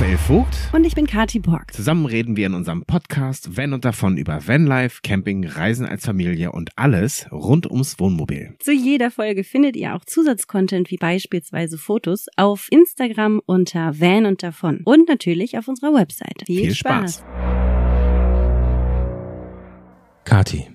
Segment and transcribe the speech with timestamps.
[0.00, 0.56] Raphael Vogt.
[0.72, 1.74] Und ich bin Kati Borg.
[1.74, 6.52] Zusammen reden wir in unserem Podcast Van und davon über Vanlife, Camping, Reisen als Familie
[6.52, 8.54] und alles rund ums Wohnmobil.
[8.60, 14.42] Zu jeder Folge findet ihr auch Zusatzcontent wie beispielsweise Fotos auf Instagram unter Van und
[14.42, 16.44] davon und natürlich auf unserer Website.
[16.46, 17.16] Viel, Viel Spaß.
[17.16, 17.24] Spaß.
[20.24, 20.66] Kati.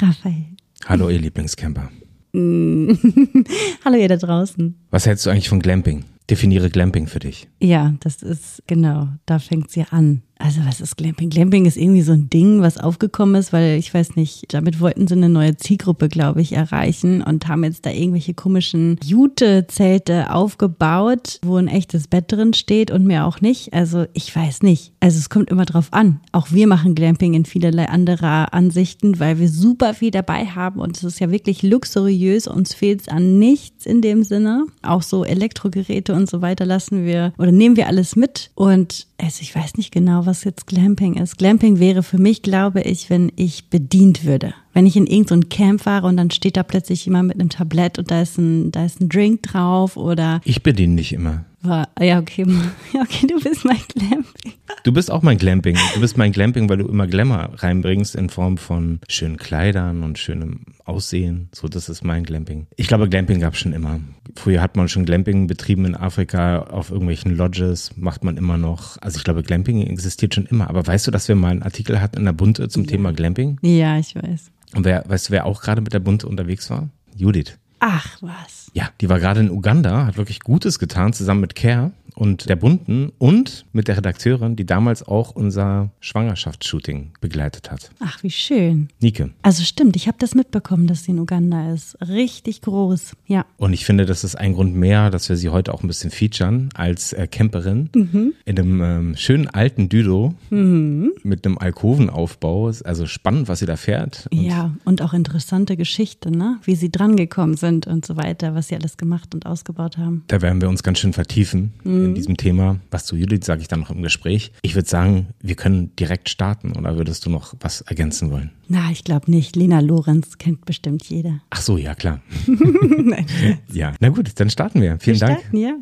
[0.00, 0.48] Raphael.
[0.84, 1.90] Hallo, ihr Lieblingscamper.
[2.34, 4.78] Hallo ihr da draußen.
[4.90, 6.04] Was hältst du eigentlich von Glamping?
[6.30, 7.48] Definiere Glamping für dich.
[7.60, 10.22] Ja, das ist genau, da fängt sie an.
[10.40, 11.28] Also was ist Glamping?
[11.28, 15.06] Glamping ist irgendwie so ein Ding, was aufgekommen ist, weil ich weiß nicht, damit wollten
[15.06, 21.40] sie eine neue Zielgruppe, glaube ich, erreichen und haben jetzt da irgendwelche komischen Jute-Zelte aufgebaut,
[21.42, 23.74] wo ein echtes Bett drin steht und mehr auch nicht.
[23.74, 24.92] Also ich weiß nicht.
[25.00, 26.20] Also es kommt immer drauf an.
[26.32, 30.96] Auch wir machen Glamping in vielerlei anderer Ansichten, weil wir super viel dabei haben und
[30.96, 32.48] es ist ja wirklich luxuriös.
[32.48, 34.64] Uns fehlt es an nichts in dem Sinne.
[34.82, 39.42] Auch so Elektrogeräte und so weiter lassen wir oder nehmen wir alles mit und also
[39.42, 41.38] ich weiß nicht genau, was jetzt Glamping ist.
[41.38, 44.54] Glamping wäre für mich, glaube ich, wenn ich bedient würde.
[44.72, 47.48] Wenn ich in irgendein so Camp fahre und dann steht da plötzlich jemand mit einem
[47.48, 50.40] Tablett und da ist ein, da ist ein Drink drauf oder.
[50.44, 51.44] Ich bediene dich immer.
[51.62, 52.46] War, ja, okay.
[52.92, 54.54] Ja, okay, du bist mein Glamping.
[54.82, 55.76] Du bist auch mein Glamping.
[55.94, 60.18] Du bist mein Glamping, weil du immer Glamour reinbringst in Form von schönen Kleidern und
[60.18, 61.50] schönem Aussehen.
[61.52, 62.66] So, das ist mein Glamping.
[62.76, 64.00] Ich glaube, Glamping gab es schon immer.
[64.36, 68.96] Früher hat man schon Glamping betrieben in Afrika auf irgendwelchen Lodges, macht man immer noch.
[69.02, 70.70] Also ich glaube, Glamping existiert schon immer.
[70.70, 72.90] Aber weißt du, dass wir mal einen Artikel hatten in der Bunte zum ja.
[72.90, 73.58] Thema Glamping?
[73.62, 74.50] Ja, ich weiß.
[74.74, 76.88] Und wer, weißt du, wer auch gerade mit der Bunte unterwegs war?
[77.16, 77.58] Judith.
[77.80, 78.70] Ach was.
[78.74, 82.56] Ja, die war gerade in Uganda, hat wirklich Gutes getan, zusammen mit Care und der
[82.56, 87.90] Bunten und mit der Redakteurin, die damals auch unser Schwangerschaftsshooting begleitet hat.
[88.00, 88.88] Ach, wie schön.
[89.00, 89.30] Nike.
[89.42, 91.96] Also stimmt, ich habe das mitbekommen, dass sie in Uganda ist.
[92.06, 93.46] Richtig groß, ja.
[93.56, 96.10] Und ich finde, das ist ein Grund mehr, dass wir sie heute auch ein bisschen
[96.10, 98.34] featuren als äh, Camperin mhm.
[98.44, 101.12] in einem ähm, schönen alten Düdo mhm.
[101.22, 102.70] mit einem Alkovenaufbau.
[102.84, 104.28] Also spannend, was sie da fährt.
[104.30, 106.58] Und ja, und auch interessante Geschichte, ne?
[106.64, 110.24] Wie sie drangekommen sind und so weiter, was sie alles gemacht und ausgebaut haben.
[110.26, 111.72] Da werden wir uns ganz schön vertiefen.
[111.84, 112.80] Mhm in diesem Thema.
[112.90, 114.52] Was zu Judith sage ich dann noch im Gespräch.
[114.62, 118.50] Ich würde sagen, wir können direkt starten oder würdest du noch was ergänzen wollen?
[118.68, 119.56] Na, ich glaube nicht.
[119.56, 121.40] Lena Lorenz kennt bestimmt jeder.
[121.50, 122.20] Ach so, ja klar.
[122.46, 123.26] Nein.
[123.72, 124.98] ja, na gut, dann starten wir.
[125.00, 125.40] Vielen wir Dank.
[125.40, 125.76] Starten, ja.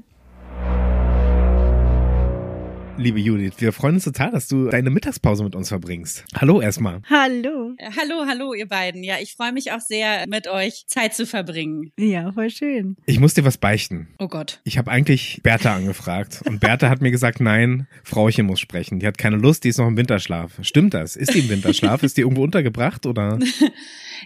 [2.98, 3.54] Liebe Judith.
[3.58, 6.24] Wir freuen uns total, dass du deine Mittagspause mit uns verbringst.
[6.34, 7.00] Hallo erstmal.
[7.08, 7.74] Hallo.
[7.78, 9.04] Äh, hallo, hallo, ihr beiden.
[9.04, 11.92] Ja, ich freue mich auch sehr, mit euch Zeit zu verbringen.
[11.96, 12.96] Ja, voll schön.
[13.06, 14.08] Ich muss dir was beichten.
[14.18, 14.60] Oh Gott.
[14.64, 18.98] Ich habe eigentlich Bertha angefragt und Bertha hat mir gesagt, nein, Frauchen muss sprechen.
[18.98, 20.58] Die hat keine Lust, die ist noch im Winterschlaf.
[20.62, 21.14] Stimmt das?
[21.14, 22.02] Ist die im Winterschlaf?
[22.02, 23.38] ist die irgendwo untergebracht oder?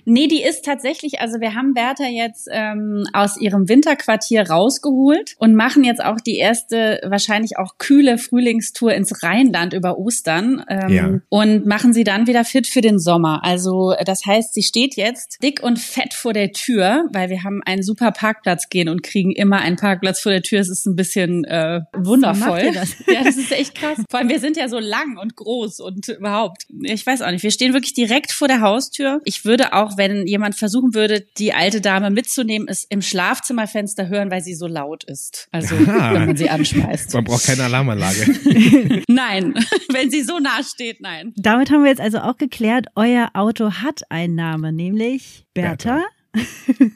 [0.04, 5.54] Nee, die ist tatsächlich, also wir haben Bertha jetzt ähm, aus ihrem Winterquartier rausgeholt und
[5.54, 8.18] machen jetzt auch die erste, wahrscheinlich auch kühle
[8.62, 11.20] Frühlingstour ins Rheinland über Ostern ähm, ja.
[11.28, 13.44] und machen sie dann wieder fit für den Sommer.
[13.44, 17.60] Also das heißt, sie steht jetzt dick und fett vor der Tür, weil wir haben
[17.64, 20.60] einen super Parkplatz gehen und kriegen immer einen Parkplatz vor der Tür.
[20.60, 22.72] Es ist ein bisschen äh, wundervoll.
[22.72, 22.92] Das?
[23.12, 23.98] Ja, das ist echt krass.
[24.08, 26.66] Vor allem, wir sind ja so lang und groß und überhaupt.
[26.82, 27.42] Ich weiß auch nicht.
[27.42, 29.20] Wir stehen wirklich direkt vor der Haustür.
[29.24, 34.08] Ich würde auch auch wenn jemand versuchen würde, die alte Dame mitzunehmen, es im Schlafzimmerfenster
[34.08, 35.48] hören, weil sie so laut ist.
[35.50, 36.14] Also Aha.
[36.14, 37.14] wenn man sie anschmeißt.
[37.14, 38.26] Man braucht keine Alarmanlage.
[39.08, 39.54] nein,
[39.92, 41.32] wenn sie so nah steht, nein.
[41.36, 45.96] Damit haben wir jetzt also auch geklärt, euer Auto hat einen Namen, nämlich Bertha.
[45.96, 46.06] Bertha.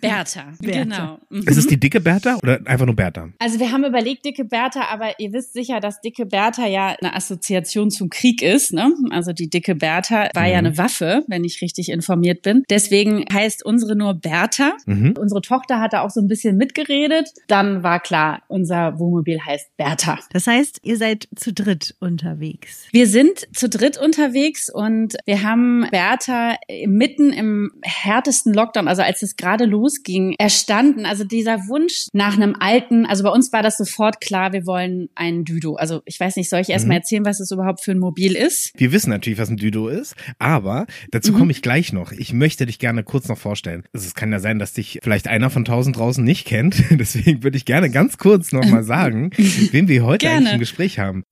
[0.01, 1.19] Bertha, genau.
[1.29, 1.43] Mhm.
[1.47, 3.29] Ist es die dicke Bertha oder einfach nur Bertha?
[3.39, 7.15] Also wir haben überlegt, dicke Bertha, aber ihr wisst sicher, dass dicke Bertha ja eine
[7.15, 8.73] Assoziation zum Krieg ist.
[8.73, 8.93] Ne?
[9.11, 10.49] Also die dicke Bertha war mhm.
[10.49, 12.63] ja eine Waffe, wenn ich richtig informiert bin.
[12.71, 14.73] Deswegen heißt unsere nur Bertha.
[14.87, 15.15] Mhm.
[15.19, 17.31] Unsere Tochter hat da auch so ein bisschen mitgeredet.
[17.47, 20.19] Dann war klar, unser Wohnmobil heißt Bertha.
[20.31, 22.87] Das heißt, ihr seid zu dritt unterwegs.
[22.91, 29.26] Wir sind zu dritt unterwegs und wir haben Bertha mitten im härtesten Lockdown, also als
[29.27, 31.07] es gerade losging, erstanden.
[31.07, 35.09] Also dieser Wunsch nach einem alten, also bei uns war das sofort klar, wir wollen
[35.15, 35.75] einen Düdo.
[35.75, 36.93] Also ich weiß nicht, soll ich erst mhm.
[36.93, 38.73] erzählen, was es überhaupt für ein Mobil ist?
[38.77, 41.39] Wir wissen natürlich, was ein Düdo ist, aber dazu mhm.
[41.39, 42.13] komme ich gleich noch.
[42.13, 43.85] Ich möchte dich gerne kurz noch vorstellen.
[43.93, 46.83] Also es kann ja sein, dass dich vielleicht einer von tausend draußen nicht kennt.
[46.91, 50.39] Deswegen würde ich gerne ganz kurz noch mal sagen, wen wir heute gerne.
[50.39, 51.25] eigentlich im Gespräch haben.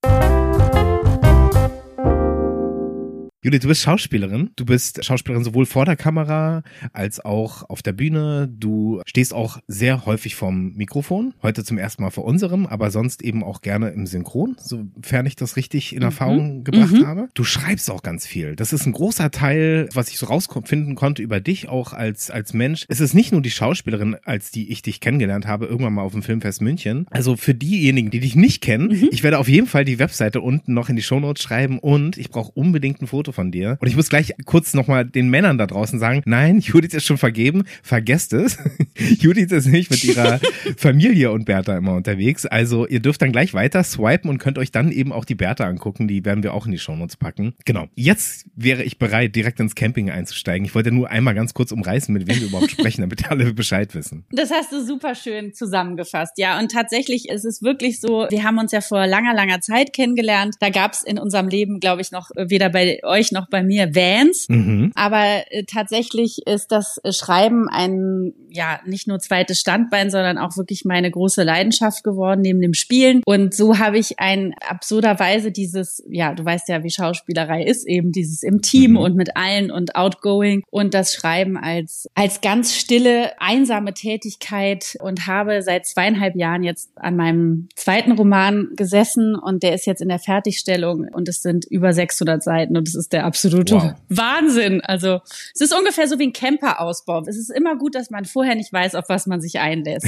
[3.45, 4.53] Judith, du bist Schauspielerin.
[4.57, 6.63] Du bist Schauspielerin sowohl vor der Kamera
[6.95, 8.49] als auch auf der Bühne.
[8.51, 11.35] Du stehst auch sehr häufig vorm Mikrofon.
[11.43, 15.37] Heute zum ersten Mal vor unserem, aber sonst eben auch gerne im Synchron, sofern ich
[15.37, 16.05] das richtig in mhm.
[16.07, 17.07] Erfahrung gebracht mhm.
[17.07, 17.29] habe.
[17.35, 18.57] Du schreibst auch ganz viel.
[18.57, 22.55] Das ist ein großer Teil, was ich so rausfinden konnte über dich auch als, als
[22.55, 22.87] Mensch.
[22.89, 26.13] Es ist nicht nur die Schauspielerin, als die ich dich kennengelernt habe, irgendwann mal auf
[26.13, 27.07] dem Filmfest München.
[27.11, 29.11] Also für diejenigen, die dich nicht kennen, mhm.
[29.13, 32.31] ich werde auf jeden Fall die Webseite unten noch in die Shownotes schreiben und ich
[32.31, 33.77] brauche unbedingt ein Foto von dir.
[33.81, 37.19] Und ich muss gleich kurz nochmal den Männern da draußen sagen, nein, Judith ist schon
[37.19, 38.59] vergeben, vergesst es.
[39.19, 40.41] Judith ist nicht mit ihrer
[40.77, 42.47] Familie und Bertha immer unterwegs.
[42.47, 45.65] Also ihr dürft dann gleich weiter swipen und könnt euch dann eben auch die Bertha
[45.65, 46.09] angucken.
[46.09, 47.55] Die werden wir auch in die Shownotes packen.
[47.65, 47.89] Genau.
[47.95, 50.65] Jetzt wäre ich bereit, direkt ins Camping einzusteigen.
[50.65, 53.95] Ich wollte nur einmal ganz kurz umreißen, mit wem wir überhaupt sprechen, damit alle Bescheid
[53.95, 54.25] wissen.
[54.31, 56.39] Das hast du super schön zusammengefasst.
[56.39, 59.93] Ja, und tatsächlich ist es wirklich so, wir haben uns ja vor langer, langer Zeit
[59.93, 60.55] kennengelernt.
[60.61, 63.95] Da gab es in unserem Leben, glaube ich, noch weder bei euch noch bei mir
[63.95, 64.47] Vans.
[64.49, 64.93] Mhm.
[64.95, 70.85] Aber äh, tatsächlich ist das Schreiben ein, ja, nicht nur zweites Standbein, sondern auch wirklich
[70.85, 73.23] meine große Leidenschaft geworden neben dem Spielen.
[73.25, 78.13] Und so habe ich ein absurderweise dieses, ja, du weißt ja, wie Schauspielerei ist, eben
[78.13, 78.97] dieses im Team mhm.
[78.99, 85.27] und mit allen und outgoing und das Schreiben als, als ganz stille, einsame Tätigkeit und
[85.27, 90.09] habe seit zweieinhalb Jahren jetzt an meinem zweiten Roman gesessen und der ist jetzt in
[90.09, 93.95] der Fertigstellung und es sind über 600 Seiten und es ist der absolute wow.
[94.09, 94.81] Wahnsinn.
[94.83, 95.21] Also
[95.55, 97.23] es ist ungefähr so wie ein Camperausbau.
[97.27, 100.07] Es ist immer gut, dass man vorher nicht weiß, auf was man sich einlässt.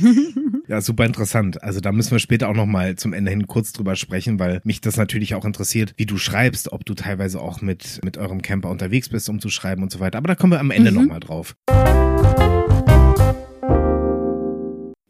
[0.68, 1.62] ja, super interessant.
[1.62, 4.60] Also da müssen wir später auch noch mal zum Ende hin kurz drüber sprechen, weil
[4.64, 8.42] mich das natürlich auch interessiert, wie du schreibst, ob du teilweise auch mit mit eurem
[8.42, 10.18] Camper unterwegs bist, um zu schreiben und so weiter.
[10.18, 10.96] Aber da kommen wir am Ende mhm.
[10.96, 11.54] noch mal drauf.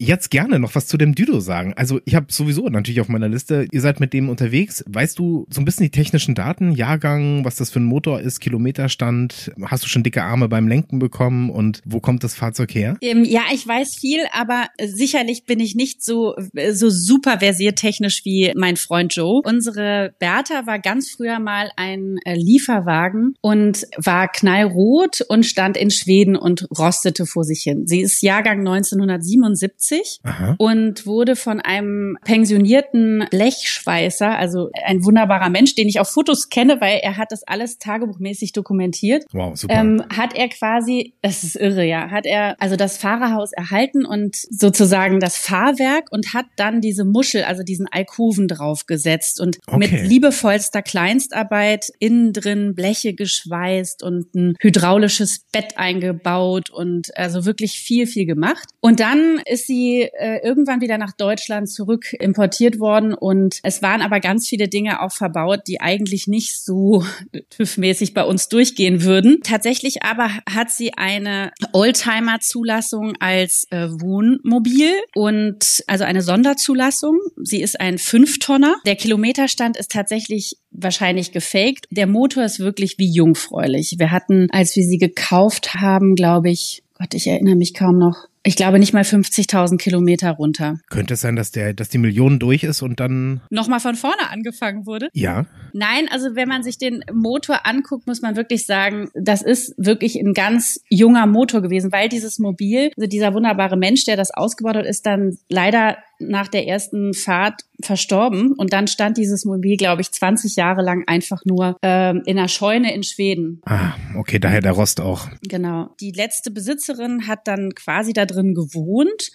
[0.00, 1.74] Jetzt gerne noch was zu dem Düdo sagen.
[1.74, 4.84] Also ich habe sowieso natürlich auf meiner Liste, ihr seid mit dem unterwegs.
[4.86, 8.38] Weißt du so ein bisschen die technischen Daten, Jahrgang, was das für ein Motor ist,
[8.38, 9.50] Kilometerstand?
[9.64, 12.96] Hast du schon dicke Arme beim Lenken bekommen und wo kommt das Fahrzeug her?
[13.00, 16.36] Ähm, ja, ich weiß viel, aber sicherlich bin ich nicht so,
[16.72, 19.42] so super versiert technisch wie mein Freund Joe.
[19.44, 25.90] Unsere Bertha war ganz früher mal ein äh, Lieferwagen und war knallrot und stand in
[25.90, 27.88] Schweden und rostete vor sich hin.
[27.88, 30.54] Sie ist Jahrgang 1977 1970 Aha.
[30.58, 36.80] und wurde von einem pensionierten Blechschweißer, also ein wunderbarer Mensch, den ich auf Fotos kenne,
[36.80, 39.24] weil er hat das alles tagebuchmäßig dokumentiert.
[39.32, 39.74] Wow, super.
[39.74, 44.36] Ähm, hat er quasi, das ist irre, ja, hat er also das Fahrerhaus erhalten und
[44.36, 49.78] sozusagen das Fahrwerk und hat dann diese Muschel, also diesen Alkoven draufgesetzt und okay.
[49.78, 57.80] mit liebevollster Kleinstarbeit innen drin Bleche geschweißt und ein hydraulisches Bett eingebaut und also wirklich
[57.80, 58.68] viel, viel gemacht.
[58.80, 63.82] Und dann ist sie sie äh, irgendwann wieder nach Deutschland zurück importiert worden und es
[63.82, 67.04] waren aber ganz viele Dinge auch verbaut, die eigentlich nicht so
[67.50, 69.40] TÜV-mäßig bei uns durchgehen würden.
[69.42, 77.18] Tatsächlich aber hat sie eine Oldtimer-Zulassung als äh, Wohnmobil und also eine Sonderzulassung.
[77.36, 78.76] Sie ist ein Fünftonner.
[78.86, 81.86] Der Kilometerstand ist tatsächlich wahrscheinlich gefaked.
[81.90, 83.94] Der Motor ist wirklich wie jungfräulich.
[83.98, 88.26] Wir hatten, als wir sie gekauft haben, glaube ich, Gott, ich erinnere mich kaum noch,
[88.48, 90.78] ich glaube nicht mal 50.000 Kilometer runter.
[90.88, 94.30] Könnte es sein, dass der, dass die Million durch ist und dann nochmal von vorne
[94.30, 95.10] angefangen wurde?
[95.12, 95.44] Ja.
[95.74, 100.16] Nein, also wenn man sich den Motor anguckt, muss man wirklich sagen, das ist wirklich
[100.16, 104.76] ein ganz junger Motor gewesen, weil dieses Mobil, also dieser wunderbare Mensch, der das ausgebaut
[104.76, 110.02] hat, ist dann leider nach der ersten Fahrt verstorben und dann stand dieses Mobil, glaube
[110.02, 113.62] ich, 20 Jahre lang einfach nur ähm, in einer Scheune in Schweden.
[113.64, 115.28] Ah, okay, daher der Rost auch.
[115.48, 115.90] Genau.
[116.00, 119.30] Die letzte Besitzerin hat dann quasi da drin gewohnt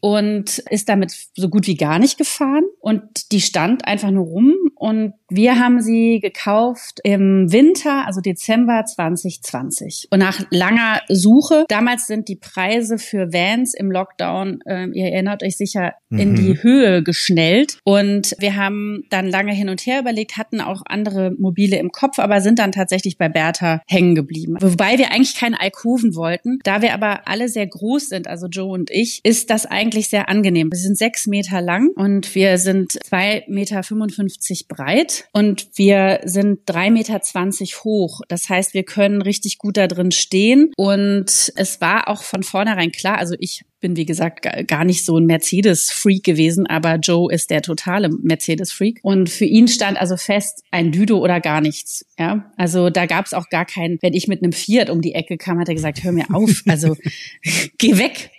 [0.00, 4.54] und ist damit so gut wie gar nicht gefahren und die stand einfach nur rum
[4.74, 10.06] und wir haben sie gekauft im Winter, also Dezember 2020.
[10.10, 15.42] Und nach langer Suche, damals sind die Preise für Vans im Lockdown, äh, ihr erinnert
[15.42, 16.18] euch sicher, mhm.
[16.18, 17.78] in die Höhe geschnellt.
[17.84, 22.18] Und wir haben dann lange hin und her überlegt, hatten auch andere Mobile im Kopf,
[22.18, 24.56] aber sind dann tatsächlich bei Bertha hängen geblieben.
[24.60, 26.60] Wobei wir eigentlich keine Alkoven wollten.
[26.64, 30.28] Da wir aber alle sehr groß sind, also Joe und ich, ist das eigentlich sehr
[30.28, 30.70] angenehm.
[30.70, 36.60] Wir sind sechs Meter lang und wir sind zwei Meter fünfundfünfzig breit und wir sind
[36.66, 38.20] drei Meter zwanzig hoch.
[38.28, 40.72] Das heißt, wir können richtig gut da drin stehen.
[40.76, 45.18] Und es war auch von vornherein klar, also ich bin, wie gesagt, gar nicht so
[45.18, 49.00] ein Mercedes-Freak gewesen, aber Joe ist der totale Mercedes-Freak.
[49.02, 52.04] Und für ihn stand also fest, ein Düdo oder gar nichts.
[52.18, 55.14] Ja, also da gab es auch gar keinen, wenn ich mit einem Fiat um die
[55.14, 56.96] Ecke kam, hat er gesagt, hör mir auf, also
[57.78, 58.30] geh weg.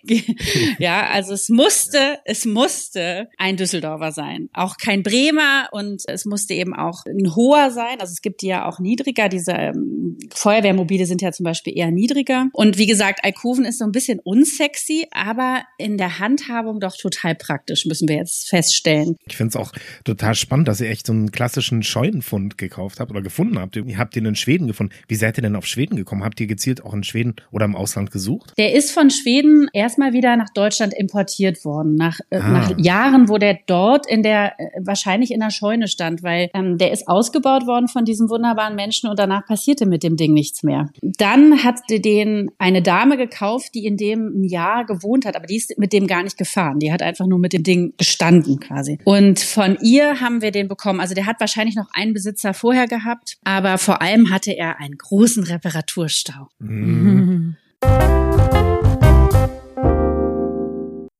[0.79, 4.49] ja, also es musste, es musste ein Düsseldorfer sein.
[4.53, 7.99] Auch kein Bremer und es musste eben auch ein hoher sein.
[7.99, 9.29] Also es gibt die ja auch niedriger.
[9.29, 12.47] Diese ähm, Feuerwehrmobile sind ja zum Beispiel eher niedriger.
[12.53, 17.35] Und wie gesagt, Alkoven ist so ein bisschen unsexy, aber in der Handhabung doch total
[17.35, 19.15] praktisch, müssen wir jetzt feststellen.
[19.27, 19.71] Ich finde es auch
[20.03, 23.75] total spannend, dass ihr echt so einen klassischen Scheunenfund gekauft habt oder gefunden habt.
[23.75, 24.91] Ihr habt den in Schweden gefunden.
[25.07, 26.23] Wie seid ihr denn auf Schweden gekommen?
[26.23, 28.53] Habt ihr gezielt auch in Schweden oder im Ausland gesucht?
[28.57, 31.93] Der ist von Schweden erstmal wieder nach Deutschland importiert worden.
[31.93, 32.49] Nach, äh, ah.
[32.49, 36.79] nach Jahren, wo der dort in der, äh, wahrscheinlich in der Scheune stand, weil ähm,
[36.79, 40.63] der ist ausgebaut worden von diesem wunderbaren Menschen und danach passierte mit dem Ding nichts
[40.63, 40.89] mehr.
[41.03, 45.77] Dann hat den eine Dame gekauft, die in dem Jahr gewohnt hat, aber die ist
[45.77, 46.79] mit dem gar nicht gefahren.
[46.79, 48.99] Die hat einfach nur mit dem Ding gestanden quasi.
[49.03, 50.99] Und von ihr haben wir den bekommen.
[50.99, 54.97] Also der hat wahrscheinlich noch einen Besitzer vorher gehabt, aber vor allem hatte er einen
[54.97, 56.47] großen Reparaturstau.
[56.59, 57.55] Mhm.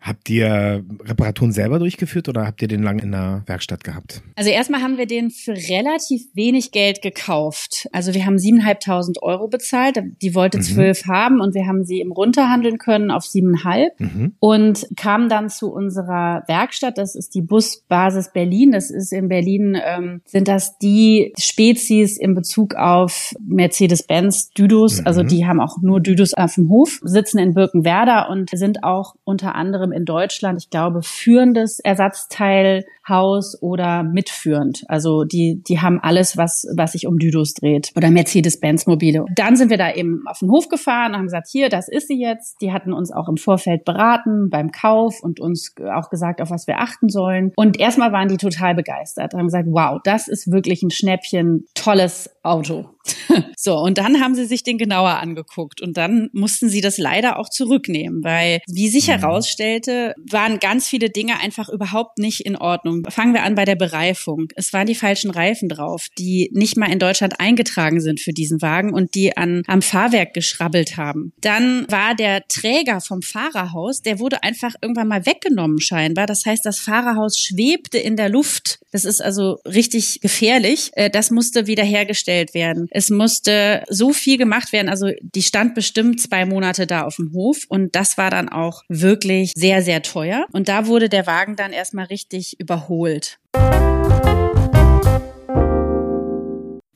[0.02, 4.22] Habt ihr Reparaturen selber durchgeführt oder habt ihr den lang in der Werkstatt gehabt?
[4.36, 7.90] Also erstmal haben wir den für relativ wenig Geld gekauft.
[7.92, 10.00] Also wir haben siebeneinhalbtausend Euro bezahlt.
[10.22, 10.62] Die wollte mhm.
[10.62, 14.36] zwölf haben und wir haben sie im runterhandeln können auf siebeneinhalb mhm.
[14.40, 16.98] und kamen dann zu unserer Werkstatt.
[16.98, 18.72] Das ist die Busbasis Berlin.
[18.72, 25.02] Das ist in Berlin, ähm, sind das die Spezies in Bezug auf Mercedes-Benz Düdos.
[25.02, 25.08] Mhm.
[25.08, 29.16] Also die haben auch nur Düdos auf dem Hof, sitzen in Birkenwerder und sind auch
[29.26, 34.84] unter anderem in Deutschland, ich glaube, führendes Ersatzteilhaus oder mitführend.
[34.88, 39.26] Also die, die haben alles, was, was sich um Düdos dreht oder Mercedes-Benz Mobile.
[39.36, 42.08] Dann sind wir da eben auf den Hof gefahren und haben gesagt, hier, das ist
[42.08, 42.62] sie jetzt.
[42.62, 46.68] Die hatten uns auch im Vorfeld beraten beim Kauf und uns auch gesagt, auf was
[46.68, 47.52] wir achten sollen.
[47.56, 52.30] Und erstmal waren die total begeistert, haben gesagt, wow, das ist wirklich ein Schnäppchen, tolles
[52.44, 52.86] Auto.
[53.58, 57.40] so, und dann haben sie sich den genauer angeguckt und dann mussten sie das leider
[57.40, 59.12] auch zurücknehmen, weil, wie sich mhm.
[59.12, 63.04] herausstellte, waren ganz viele Dinge einfach überhaupt nicht in Ordnung.
[63.10, 64.48] Fangen wir an bei der Bereifung.
[64.56, 68.62] Es waren die falschen Reifen drauf, die nicht mal in Deutschland eingetragen sind für diesen
[68.62, 71.34] Wagen und die an, am Fahrwerk geschrabbelt haben.
[71.42, 76.26] Dann war der Träger vom Fahrerhaus, der wurde einfach irgendwann mal weggenommen scheinbar.
[76.26, 78.80] Das heißt, das Fahrerhaus schwebte in der Luft.
[78.92, 80.92] Das ist also richtig gefährlich.
[80.94, 82.88] Äh, das musste wiederhergestellt werden.
[83.00, 84.90] Es musste so viel gemacht werden.
[84.90, 88.84] Also die stand bestimmt zwei Monate da auf dem Hof und das war dann auch
[88.90, 90.46] wirklich sehr, sehr teuer.
[90.52, 93.40] Und da wurde der Wagen dann erstmal richtig überholt.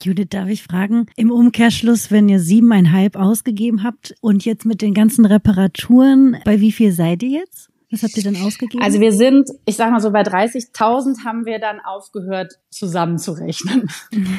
[0.03, 4.93] Judith, darf ich fragen, im Umkehrschluss, wenn ihr siebeneinhalb ausgegeben habt und jetzt mit den
[4.93, 7.69] ganzen Reparaturen, bei wie viel seid ihr jetzt?
[7.93, 8.83] Was habt ihr denn ausgegeben?
[8.83, 13.87] Also wir sind, ich sag mal so bei 30.000 haben wir dann aufgehört zusammenzurechnen.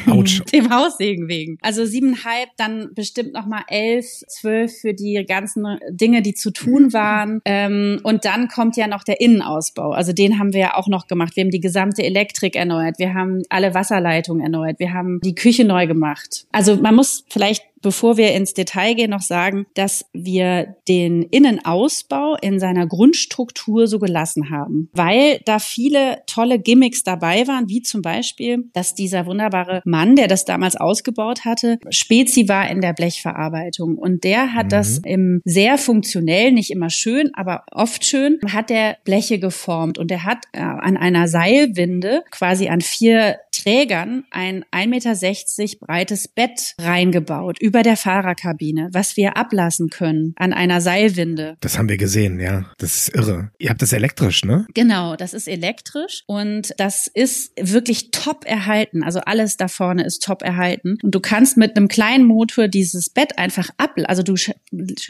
[0.09, 0.43] Autsch.
[0.53, 1.59] Dem Haussegen wegen.
[1.63, 6.93] Also siebeneinhalb, dann bestimmt noch mal elf, zwölf für die ganzen Dinge, die zu tun
[6.93, 7.43] waren.
[7.45, 9.93] Ähm, und dann kommt ja noch der Innenausbau.
[9.93, 11.37] Also den haben wir ja auch noch gemacht.
[11.37, 12.99] Wir haben die gesamte Elektrik erneuert.
[12.99, 14.81] Wir haben alle Wasserleitungen erneuert.
[14.81, 16.49] Wir haben die Küche neu gemacht.
[16.51, 22.37] Also man muss vielleicht bevor wir ins Detail gehen, noch sagen, dass wir den Innenausbau
[22.41, 28.03] in seiner Grundstruktur so gelassen haben, weil da viele tolle Gimmicks dabei waren, wie zum
[28.03, 33.97] Beispiel, dass dieser wunderbare Mann, der das damals ausgebaut hatte, Spezi war in der Blechverarbeitung
[33.99, 34.71] und der hat mhm.
[34.71, 40.11] das im sehr funktionell, nicht immer schön, aber oft schön, hat der Bleche geformt und
[40.11, 46.75] er hat äh, an einer Seilwinde quasi an vier Trägern ein 1,60 Meter breites Bett
[46.79, 51.57] reingebaut über der Fahrerkabine, was wir ablassen können an einer Seilwinde.
[51.61, 52.67] Das haben wir gesehen, ja.
[52.77, 53.51] Das ist irre.
[53.59, 54.67] Ihr habt das elektrisch, ne?
[54.75, 59.03] Genau, das ist elektrisch und das ist wirklich top erhalten.
[59.03, 60.99] Also alles da vorne ist top erhalten.
[61.03, 64.35] Und du kannst mit einem kleinen Motor dieses Bett einfach ab, also du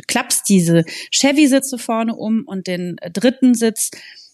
[0.07, 3.91] klappst diese Chevy-Sitze vorne um und den dritten Sitz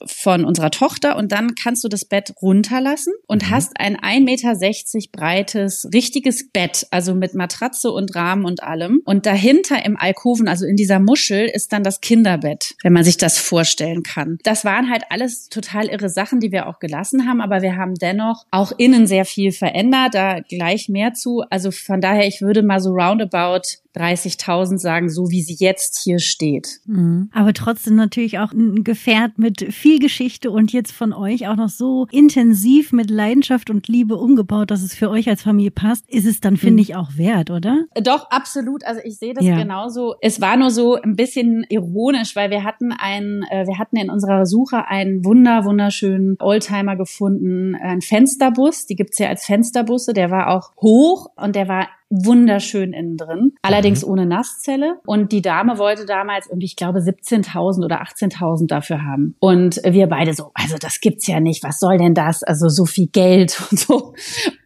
[0.07, 3.51] von unserer Tochter und dann kannst du das Bett runterlassen und mhm.
[3.51, 9.03] hast ein 1,60 Meter breites, richtiges Bett, also mit Matratze und Rahmen und allem.
[9.05, 13.17] Und dahinter im Alkoven, also in dieser Muschel, ist dann das Kinderbett, wenn man sich
[13.17, 14.39] das vorstellen kann.
[14.45, 17.95] Das waren halt alles total irre Sachen, die wir auch gelassen haben, aber wir haben
[17.95, 21.43] dennoch auch innen sehr viel verändert, da gleich mehr zu.
[21.51, 26.19] Also von daher, ich würde mal so roundabout 30.000 sagen, so wie sie jetzt hier
[26.19, 26.81] steht.
[26.87, 27.31] Mhm.
[27.33, 31.69] Aber trotzdem natürlich auch ein Gefährt mit viel Geschichte und jetzt von euch auch noch
[31.69, 36.27] so intensiv mit Leidenschaft und Liebe umgebaut, dass es für euch als Familie passt, ist
[36.27, 36.79] es dann, finde mhm.
[36.81, 37.85] ich, auch wert, oder?
[38.03, 38.85] Doch, absolut.
[38.85, 39.57] Also ich sehe das ja.
[39.57, 40.15] genauso.
[40.21, 44.11] Es war nur so ein bisschen ironisch, weil wir hatten einen, äh, wir hatten in
[44.11, 48.87] unserer Suche einen wunder, wunderschönen Oldtimer gefunden, ein Fensterbus.
[48.87, 50.13] Die gibt's ja als Fensterbusse.
[50.13, 54.13] Der war auch hoch und der war wunderschön innen drin, allerdings mhm.
[54.13, 54.99] ohne Nasszelle.
[55.07, 59.37] Und die Dame wollte damals irgendwie, ich glaube, 17.000 oder 18.000 dafür haben.
[59.39, 62.43] Und wir beide so, also das gibt's ja nicht, was soll denn das?
[62.43, 64.15] Also so viel Geld und so.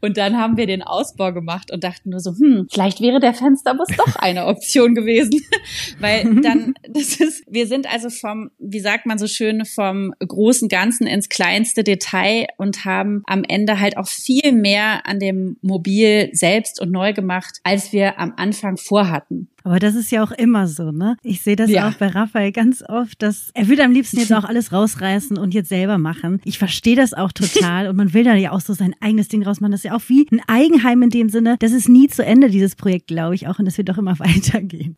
[0.00, 3.34] Und dann haben wir den Ausbau gemacht und dachten nur so, hm, vielleicht wäre der
[3.34, 5.42] Fensterbus doch eine Option gewesen.
[6.00, 10.68] Weil dann, das ist, wir sind also vom, wie sagt man so schön, vom großen
[10.68, 16.30] Ganzen ins kleinste Detail und haben am Ende halt auch viel mehr an dem Mobil
[16.32, 19.48] selbst und neu gemacht gemacht, als wir am Anfang vorhatten.
[19.62, 21.16] Aber das ist ja auch immer so, ne?
[21.22, 21.88] Ich sehe das ja.
[21.88, 25.54] auch bei Raphael ganz oft, dass er würde am liebsten jetzt auch alles rausreißen und
[25.54, 26.40] jetzt selber machen.
[26.44, 29.42] Ich verstehe das auch total und man will da ja auch so sein eigenes Ding
[29.42, 29.72] rausmachen.
[29.72, 31.56] Das ist ja auch wie ein Eigenheim in dem Sinne.
[31.60, 33.58] Das ist nie zu Ende, dieses Projekt, glaube ich auch.
[33.58, 34.96] Und es wird auch immer weitergehen.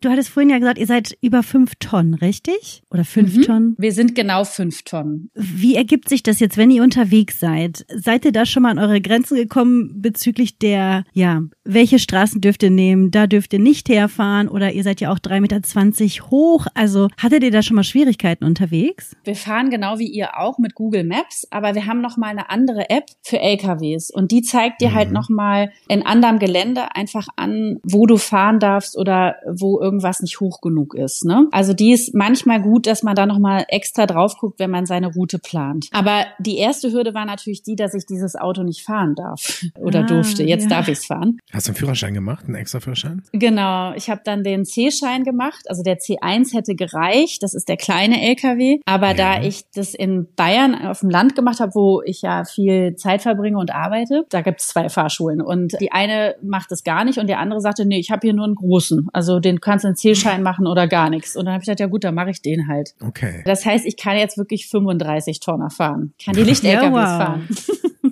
[0.00, 2.82] Du hattest vorhin ja gesagt, ihr seid über fünf Tonnen, richtig?
[2.90, 3.42] Oder fünf mhm.
[3.42, 3.74] Tonnen?
[3.78, 5.30] Wir sind genau fünf Tonnen.
[5.34, 7.86] Wie ergibt sich das jetzt, wenn ihr unterwegs seid?
[7.94, 12.62] Seid ihr da schon mal an eure Grenzen gekommen bezüglich der, ja, welche Straßen dürft
[12.62, 13.10] ihr nehmen?
[13.10, 16.66] Da dürft ihr nicht herfahren oder ihr seid ja auch 3,20 Meter hoch.
[16.74, 19.16] Also hattet ihr da schon mal Schwierigkeiten unterwegs?
[19.24, 22.50] Wir fahren genau wie ihr auch mit Google Maps, aber wir haben noch mal eine
[22.50, 25.06] andere App für LKWs und die zeigt dir halt mhm.
[25.06, 30.20] halt noch mal in anderem Gelände einfach an, wo du fahren darfst oder wo irgendwas
[30.20, 31.24] nicht hoch genug ist.
[31.24, 31.46] Ne?
[31.52, 34.84] Also die ist manchmal gut, dass man da noch mal extra drauf guckt, wenn man
[34.86, 35.86] seine Route plant.
[35.92, 40.00] Aber die erste Hürde war natürlich die, dass ich dieses Auto nicht fahren darf oder
[40.00, 40.42] ah, durfte.
[40.42, 40.70] Jetzt ja.
[40.70, 41.38] darf ich es fahren.
[41.52, 43.22] Hast du einen Führerschein gemacht, einen extra Führerschein?
[43.32, 45.64] Genau, ich habe dann den C-Schein gemacht.
[45.68, 48.80] Also der C1 hätte gereicht, das ist der kleine LKW.
[48.84, 49.14] Aber ja.
[49.14, 53.22] da ich das in Bayern auf dem Land gemacht habe, wo ich ja viel Zeit
[53.22, 55.40] verbringe und arbeite, da gibt es zwei Fahrschulen.
[55.40, 58.34] Und die eine macht es gar nicht und die andere sagte, nee, ich habe hier
[58.34, 59.08] nur einen großen.
[59.12, 61.36] Also den kannst du einen C-Schein machen oder gar nichts.
[61.36, 62.94] Und dann habe ich gedacht, ja gut, dann mache ich den halt.
[63.00, 63.42] Okay.
[63.44, 66.12] Das heißt, ich kann jetzt wirklich 35 Tonner fahren.
[66.24, 67.26] Kann die Licht-LKWs ja, wow.
[67.26, 67.48] fahren.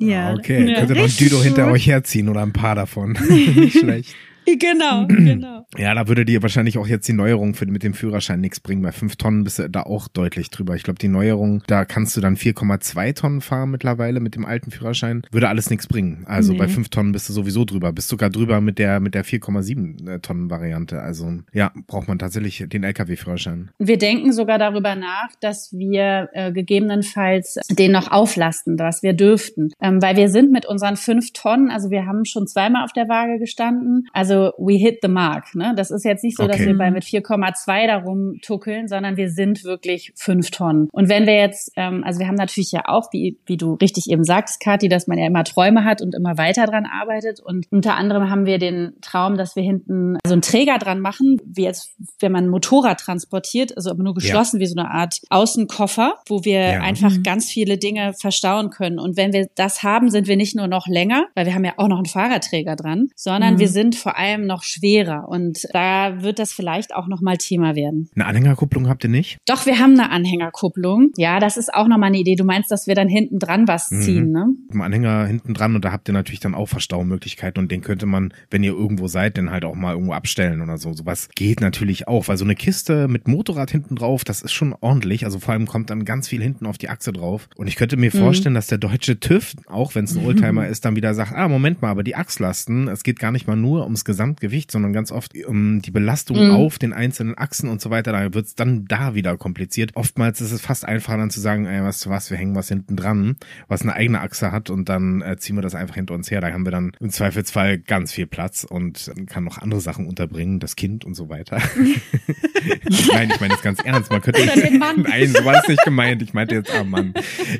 [0.00, 0.34] Ja.
[0.34, 0.80] Okay, ja.
[0.80, 3.12] könnt ihr noch ein Düdo hinter euch herziehen oder ein paar davon.
[3.28, 4.14] Nicht schlecht.
[4.64, 5.66] Genau, genau.
[5.76, 8.82] Ja, da würde dir wahrscheinlich auch jetzt die Neuerung für, mit dem Führerschein nichts bringen.
[8.82, 10.74] Bei fünf Tonnen bist du da auch deutlich drüber.
[10.76, 14.70] Ich glaube, die Neuerung, da kannst du dann 4,2 Tonnen fahren mittlerweile mit dem alten
[14.70, 15.22] Führerschein.
[15.30, 16.24] Würde alles nichts bringen.
[16.26, 16.58] Also nee.
[16.58, 17.92] bei fünf Tonnen bist du sowieso drüber.
[17.92, 21.00] Bist sogar drüber mit der, mit der 4,7 äh, Tonnen Variante.
[21.00, 23.70] Also ja, braucht man tatsächlich den LKW-Führerschein.
[23.78, 29.70] Wir denken sogar darüber nach, dass wir äh, gegebenenfalls den noch auflasten, dass wir dürften.
[29.80, 33.08] Ähm, weil wir sind mit unseren fünf Tonnen, also wir haben schon zweimal auf der
[33.08, 34.06] Waage gestanden.
[34.12, 35.54] Also also we hit the mark.
[35.54, 35.74] Ne?
[35.76, 36.52] Das ist jetzt nicht so, okay.
[36.52, 40.88] dass wir bei mit 4,2 darum tuckeln, sondern wir sind wirklich fünf Tonnen.
[40.92, 44.10] Und wenn wir jetzt, ähm, also wir haben natürlich ja auch, wie, wie du richtig
[44.10, 47.40] eben sagst, Kathi, dass man ja immer Träume hat und immer weiter dran arbeitet.
[47.40, 51.38] Und unter anderem haben wir den Traum, dass wir hinten so einen Träger dran machen,
[51.44, 54.60] wie jetzt, wenn man ein Motorrad transportiert, also aber nur geschlossen ja.
[54.60, 56.80] wie so eine Art Außenkoffer, wo wir ja.
[56.80, 57.22] einfach mhm.
[57.22, 58.98] ganz viele Dinge verstauen können.
[58.98, 61.74] Und wenn wir das haben, sind wir nicht nur noch länger, weil wir haben ja
[61.76, 63.58] auch noch einen Fahrradträger dran, sondern mhm.
[63.58, 65.28] wir sind vor allem allem noch schwerer.
[65.28, 68.08] Und da wird das vielleicht auch nochmal Thema werden.
[68.14, 69.38] Eine Anhängerkupplung habt ihr nicht?
[69.46, 71.12] Doch, wir haben eine Anhängerkupplung.
[71.16, 72.36] Ja, das ist auch nochmal eine Idee.
[72.36, 74.02] Du meinst, dass wir dann hinten dran was mhm.
[74.02, 74.46] ziehen, ne?
[74.72, 78.06] Im Anhänger hinten dran und da habt ihr natürlich dann auch Verstaumöglichkeiten und den könnte
[78.06, 80.92] man, wenn ihr irgendwo seid, dann halt auch mal irgendwo abstellen oder so.
[80.92, 84.74] Sowas geht natürlich auch, weil so eine Kiste mit Motorrad hinten drauf, das ist schon
[84.80, 85.24] ordentlich.
[85.24, 87.48] Also vor allem kommt dann ganz viel hinten auf die Achse drauf.
[87.56, 88.18] Und ich könnte mir mhm.
[88.18, 90.70] vorstellen, dass der deutsche TÜV, auch wenn es ein Oldtimer mhm.
[90.70, 93.56] ist, dann wieder sagt, ah, Moment mal, aber die Achslasten, es geht gar nicht mal
[93.56, 96.50] nur ums Gesamtgewicht, sondern ganz oft um die Belastung mhm.
[96.52, 98.12] auf den einzelnen Achsen und so weiter.
[98.12, 99.90] Da wird es dann da wieder kompliziert.
[99.94, 102.94] Oftmals ist es fast einfacher dann zu sagen, ey, was was, wir hängen was hinten
[102.94, 106.30] dran, was eine eigene Achse hat und dann äh, ziehen wir das einfach hinter uns
[106.30, 106.40] her.
[106.40, 110.60] Da haben wir dann im Zweifelsfall ganz viel Platz und kann noch andere Sachen unterbringen,
[110.60, 111.60] das Kind und so weiter.
[113.12, 114.10] Nein, ich meine das ganz ernst.
[114.10, 116.22] Man könnte Nein, so war es nicht gemeint.
[116.22, 117.14] Ich meinte jetzt, ah Mann.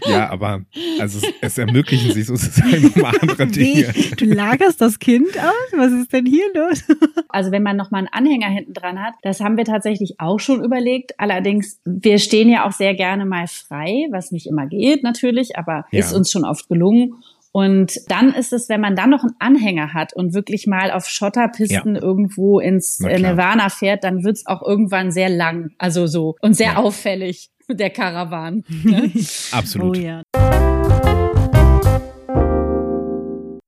[0.07, 0.63] Ja, aber
[1.01, 3.93] also es, es ermöglichen sich sozusagen nochmal andere Dinge.
[3.95, 4.11] Wie?
[4.17, 5.73] Du lagerst das Kind aus?
[5.77, 6.85] Was ist denn hier los?
[7.29, 10.63] Also wenn man nochmal einen Anhänger hinten dran hat, das haben wir tatsächlich auch schon
[10.63, 11.19] überlegt.
[11.19, 15.85] Allerdings, wir stehen ja auch sehr gerne mal frei, was nicht immer geht natürlich, aber
[15.91, 15.99] ja.
[15.99, 17.15] ist uns schon oft gelungen.
[17.51, 21.09] Und dann ist es, wenn man dann noch einen Anhänger hat und wirklich mal auf
[21.09, 22.03] Schotterpisten ja.
[22.03, 26.77] irgendwo ins Nirvana fährt, dann wird's auch irgendwann sehr lang, also so und sehr ja.
[26.77, 28.65] auffällig der Karawan.
[28.85, 29.11] Ne?
[29.53, 29.97] Absolut.
[29.97, 30.84] Oh ja.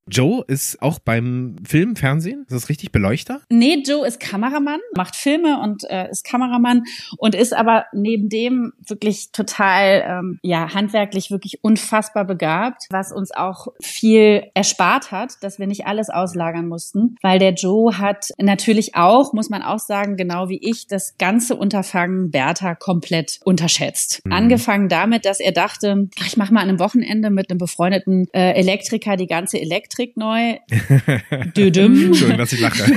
[0.09, 3.41] Joe ist auch beim Film, Fernsehen, ist das richtig, Beleuchter?
[3.51, 6.85] Nee, Joe ist Kameramann, macht Filme und äh, ist Kameramann
[7.19, 13.33] und ist aber neben dem wirklich total, ähm, ja, handwerklich wirklich unfassbar begabt, was uns
[13.33, 18.95] auch viel erspart hat, dass wir nicht alles auslagern mussten, weil der Joe hat natürlich
[18.95, 24.23] auch, muss man auch sagen, genau wie ich, das ganze Unterfangen Bertha komplett unterschätzt.
[24.25, 24.33] Mhm.
[24.33, 28.29] Angefangen damit, dass er dachte, ach, ich mache mal an einem Wochenende mit einem befreundeten
[28.33, 30.59] äh, Elektriker die ganze Elektrik neu.
[31.57, 32.15] Dödüm.
[32.15, 32.85] Schön, dass ich lache.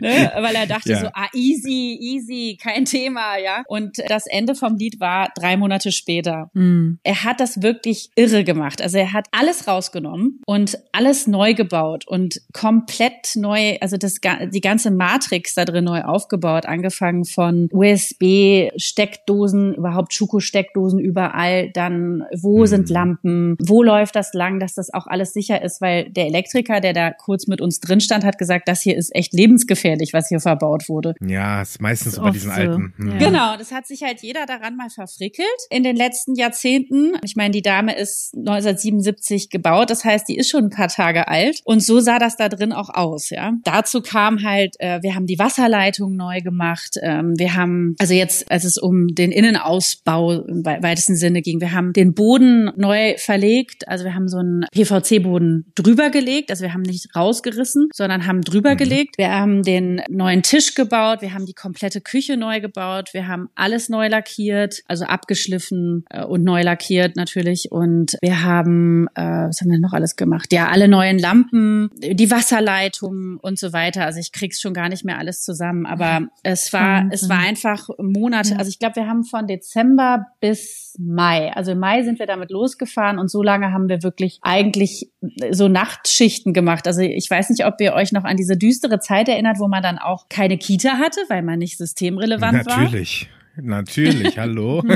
[0.00, 0.32] ne?
[0.36, 1.00] Weil er dachte ja.
[1.00, 3.62] so, ah, easy, easy, kein Thema, ja.
[3.66, 6.50] Und das Ende vom Lied war drei Monate später.
[6.54, 6.98] Mhm.
[7.02, 8.82] Er hat das wirklich irre gemacht.
[8.82, 14.16] Also er hat alles rausgenommen und alles neu gebaut und komplett neu, also das,
[14.52, 22.60] die ganze Matrix da drin neu aufgebaut, angefangen von USB-Steckdosen, überhaupt Schuko-Steckdosen überall, dann wo
[22.60, 22.66] mhm.
[22.66, 26.80] sind Lampen, wo läuft das lang, dass das auch alles sicher ist, weil der Elektriker,
[26.80, 30.28] der da kurz mit uns drin stand, hat gesagt, das hier ist echt lebensgefährlich, was
[30.28, 31.14] hier verbaut wurde.
[31.20, 32.56] Ja, ist meistens so bei diesen so.
[32.56, 32.94] alten.
[32.96, 33.08] Hm.
[33.12, 33.18] Ja.
[33.18, 37.12] Genau, das hat sich halt jeder daran mal verfrickelt in den letzten Jahrzehnten.
[37.24, 41.28] Ich meine, die Dame ist 1977 gebaut, das heißt, die ist schon ein paar Tage
[41.28, 43.52] alt und so sah das da drin auch aus, ja.
[43.64, 48.50] Dazu kam halt, äh, wir haben die Wasserleitung neu gemacht, ähm, wir haben, also jetzt,
[48.50, 53.88] als es um den Innenausbau im weitesten Sinne ging, wir haben den Boden neu verlegt,
[53.88, 58.42] also wir haben so einen PVC-Boden drüber gelegt, also wir haben nicht rausgerissen, sondern haben
[58.42, 58.76] drüber mhm.
[58.76, 59.18] gelegt.
[59.18, 63.48] Wir haben den neuen Tisch gebaut, wir haben die komplette Küche neu gebaut, wir haben
[63.54, 69.60] alles neu lackiert, also abgeschliffen äh, und neu lackiert natürlich und wir haben, äh, was
[69.60, 70.52] haben wir noch alles gemacht?
[70.52, 74.04] Ja, alle neuen Lampen, die Wasserleitungen und so weiter.
[74.04, 77.88] Also ich krieg's schon gar nicht mehr alles zusammen, aber es war, es war einfach
[77.98, 78.58] Monate.
[78.58, 81.52] Also ich glaube, wir haben von Dezember bis Mai.
[81.54, 85.10] Also im Mai sind wir damit losgefahren und so lange haben wir wirklich eigentlich
[85.50, 86.86] so Nachtschichten gemacht.
[86.86, 89.82] Also ich weiß nicht, ob ihr euch noch an diese düstere Zeit erinnert, wo man
[89.82, 92.76] dann auch keine Kita hatte, weil man nicht systemrelevant Natürlich.
[92.76, 92.84] war.
[92.84, 93.30] Natürlich.
[93.60, 94.82] Natürlich, hallo.
[94.82, 94.94] Klar.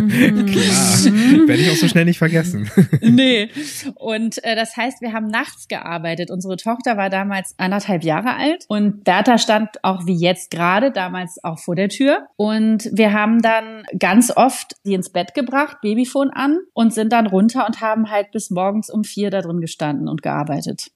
[1.46, 2.70] Werde ich auch so schnell nicht vergessen.
[3.00, 3.48] nee.
[3.96, 6.30] Und äh, das heißt, wir haben nachts gearbeitet.
[6.30, 11.42] Unsere Tochter war damals anderthalb Jahre alt und Bertha stand auch wie jetzt gerade damals
[11.42, 12.26] auch vor der Tür.
[12.36, 17.26] Und wir haben dann ganz oft sie ins Bett gebracht, Babyphone an und sind dann
[17.26, 20.90] runter und haben halt bis morgens um vier da drin gestanden und gearbeitet.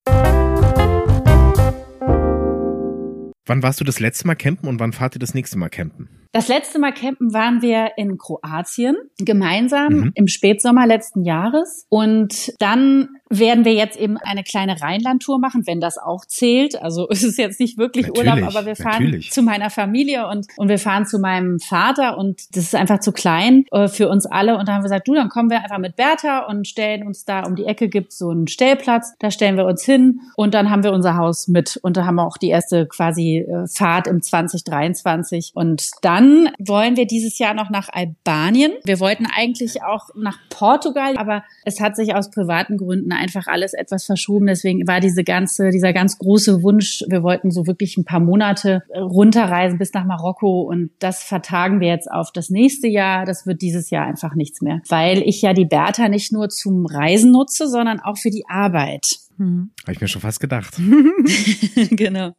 [3.48, 6.25] Wann warst du das letzte Mal campen und wann fahrt ihr das nächste Mal campen?
[6.32, 10.12] Das letzte Mal campen waren wir in Kroatien gemeinsam mhm.
[10.14, 15.80] im Spätsommer letzten Jahres und dann werden wir jetzt eben eine kleine Rheinlandtour machen, wenn
[15.80, 16.80] das auch zählt.
[16.80, 19.32] Also es ist jetzt nicht wirklich natürlich, Urlaub, aber wir fahren natürlich.
[19.32, 23.12] zu meiner Familie und, und wir fahren zu meinem Vater und das ist einfach zu
[23.12, 24.56] klein äh, für uns alle.
[24.56, 27.24] Und dann haben wir gesagt, du, dann kommen wir einfach mit Bertha und stellen uns
[27.24, 30.70] da um die Ecke gibt so einen Stellplatz, da stellen wir uns hin und dann
[30.70, 34.06] haben wir unser Haus mit und da haben wir auch die erste quasi äh, Fahrt
[34.06, 38.72] im 2023 und dann wollen wir dieses Jahr noch nach Albanien.
[38.84, 43.74] Wir wollten eigentlich auch nach Portugal, aber es hat sich aus privaten Gründen einfach alles
[43.74, 44.46] etwas verschoben.
[44.46, 48.82] Deswegen war diese ganze, dieser ganz große Wunsch, wir wollten so wirklich ein paar Monate
[48.94, 53.26] runterreisen bis nach Marokko und das vertagen wir jetzt auf das nächste Jahr.
[53.26, 56.86] Das wird dieses Jahr einfach nichts mehr, weil ich ja die Bertha nicht nur zum
[56.86, 59.18] Reisen nutze, sondern auch für die Arbeit.
[59.36, 59.70] Hm.
[59.82, 60.80] Habe ich mir schon fast gedacht.
[61.90, 62.32] genau.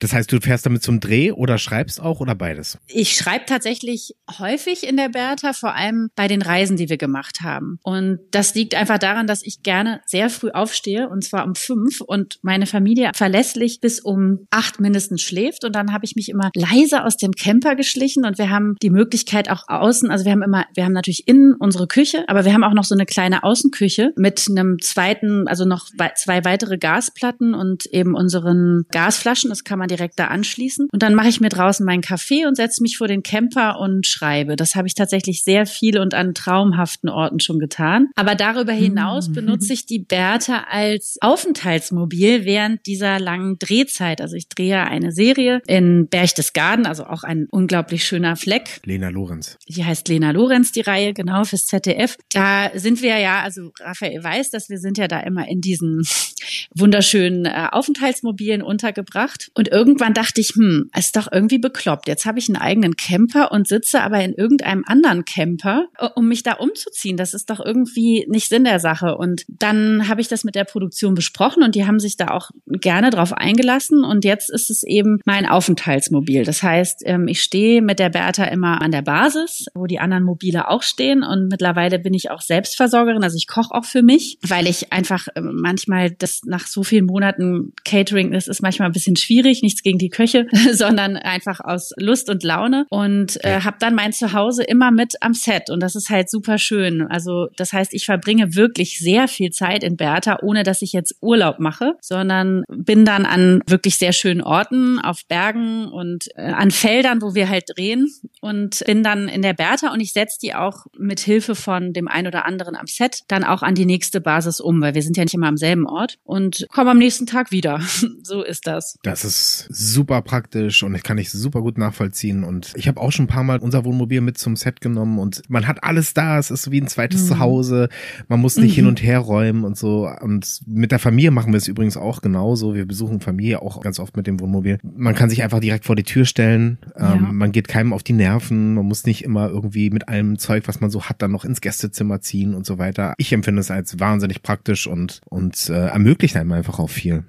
[0.00, 2.78] Das heißt, du fährst damit zum Dreh oder schreibst auch oder beides?
[2.86, 7.40] Ich schreibe tatsächlich häufig in der Bertha, vor allem bei den Reisen, die wir gemacht
[7.42, 7.78] haben.
[7.82, 12.00] Und das liegt einfach daran, dass ich gerne sehr früh aufstehe und zwar um fünf
[12.00, 15.64] und meine Familie verlässlich bis um acht mindestens schläft.
[15.64, 18.90] Und dann habe ich mich immer leise aus dem Camper geschlichen und wir haben die
[18.90, 22.52] Möglichkeit auch außen, also wir haben immer, wir haben natürlich innen unsere Küche, aber wir
[22.52, 27.54] haben auch noch so eine kleine Außenküche mit einem zweiten, also noch zwei weitere Gasplatten
[27.54, 29.50] und eben unseren Gasflaschen.
[29.50, 30.88] Das kann man direkt da anschließen.
[30.92, 34.06] Und dann mache ich mir draußen meinen Kaffee und setze mich vor den Camper und
[34.06, 34.56] schreibe.
[34.56, 38.08] Das habe ich tatsächlich sehr viel und an traumhaften Orten schon getan.
[38.14, 39.32] Aber darüber hinaus mhm.
[39.34, 44.20] benutze ich die Bertha als Aufenthaltsmobil während dieser langen Drehzeit.
[44.20, 48.80] Also ich drehe eine Serie in Berchtesgaden, also auch ein unglaublich schöner Fleck.
[48.84, 49.56] Lena Lorenz.
[49.68, 52.16] Die heißt Lena Lorenz, die Reihe, genau, fürs ZDF.
[52.32, 56.06] Da sind wir ja, also Raphael weiß, dass wir sind ja da immer in diesen
[56.74, 59.50] wunderschönen äh, Aufenthaltsmobilen untergebracht.
[59.54, 62.08] Und irgendwann dachte ich, hm, ist doch irgendwie bekloppt.
[62.08, 66.28] Jetzt habe ich einen eigenen Camper und sitze aber in irgendeinem anderen Camper, äh, um
[66.28, 67.18] mich da umzuziehen.
[67.18, 69.16] Das ist doch irgendwie nicht Sinn der Sache.
[69.16, 72.50] Und dann habe ich das mit der Produktion besprochen und die haben sich da auch
[72.66, 74.02] gerne drauf eingelassen.
[74.02, 76.44] Und jetzt ist es eben mein Aufenthaltsmobil.
[76.44, 80.24] Das heißt, ähm, ich stehe mit der Bertha immer an der Basis, wo die anderen
[80.24, 81.22] Mobile auch stehen.
[81.22, 83.22] Und mittlerweile bin ich auch Selbstversorgerin.
[83.22, 87.04] Also ich koche auch für mich, weil ich einfach ähm, manchmal das nach so vielen
[87.04, 89.62] Monaten Catering, das ist manchmal ein bisschen schwierig.
[89.66, 92.86] Nichts gegen die Köche, sondern einfach aus Lust und Laune.
[92.88, 95.70] Und äh, habe dann mein Zuhause immer mit am Set.
[95.70, 97.02] Und das ist halt super schön.
[97.02, 101.16] Also das heißt, ich verbringe wirklich sehr viel Zeit in Bertha, ohne dass ich jetzt
[101.20, 106.70] Urlaub mache, sondern bin dann an wirklich sehr schönen Orten, auf Bergen und äh, an
[106.70, 108.08] Feldern, wo wir halt drehen
[108.40, 112.08] und bin dann in der Bertha und ich setze die auch mit Hilfe von dem
[112.08, 115.16] einen oder anderen am Set dann auch an die nächste Basis um, weil wir sind
[115.16, 117.80] ja nicht immer am selben Ort und kommen am nächsten Tag wieder.
[118.22, 118.98] so ist das.
[119.02, 123.12] Das ist super praktisch und ich kann ich super gut nachvollziehen und ich habe auch
[123.12, 126.38] schon ein paar Mal unser Wohnmobil mit zum Set genommen und man hat alles da,
[126.38, 127.28] es ist so wie ein zweites mhm.
[127.28, 127.88] Zuhause,
[128.28, 128.76] man muss nicht mhm.
[128.76, 132.20] hin und her räumen und so und mit der Familie machen wir es übrigens auch
[132.20, 134.78] genauso, wir besuchen Familie auch ganz oft mit dem Wohnmobil.
[134.82, 137.14] Man kann sich einfach direkt vor die Tür stellen, ja.
[137.14, 140.64] ähm, man geht keinem auf die Nerven, man muss nicht immer irgendwie mit allem Zeug,
[140.66, 143.14] was man so hat, dann noch ins Gästezimmer ziehen und so weiter.
[143.18, 147.24] Ich empfinde es als wahnsinnig praktisch und, und äh, ermöglicht einem einfach auch viel.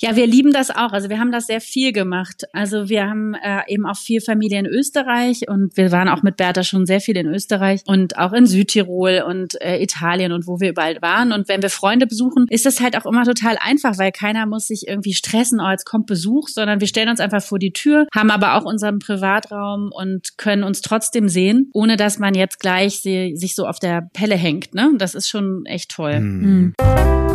[0.00, 0.92] Ja, wir lieben das auch.
[0.92, 2.44] Also wir haben das sehr viel gemacht.
[2.52, 6.36] Also wir haben äh, eben auch viel Familie in Österreich und wir waren auch mit
[6.36, 10.60] Bertha schon sehr viel in Österreich und auch in Südtirol und äh, Italien und wo
[10.60, 11.32] wir überall waren.
[11.32, 14.68] Und wenn wir Freunde besuchen, ist das halt auch immer total einfach, weil keiner muss
[14.68, 18.06] sich irgendwie stressen, oh, jetzt kommt Besuch, sondern wir stellen uns einfach vor die Tür,
[18.14, 23.00] haben aber auch unseren Privatraum und können uns trotzdem sehen, ohne dass man jetzt gleich
[23.00, 24.74] sie, sich so auf der Pelle hängt.
[24.74, 24.92] Ne?
[24.98, 26.20] Das ist schon echt toll.
[26.20, 27.25] Mhm.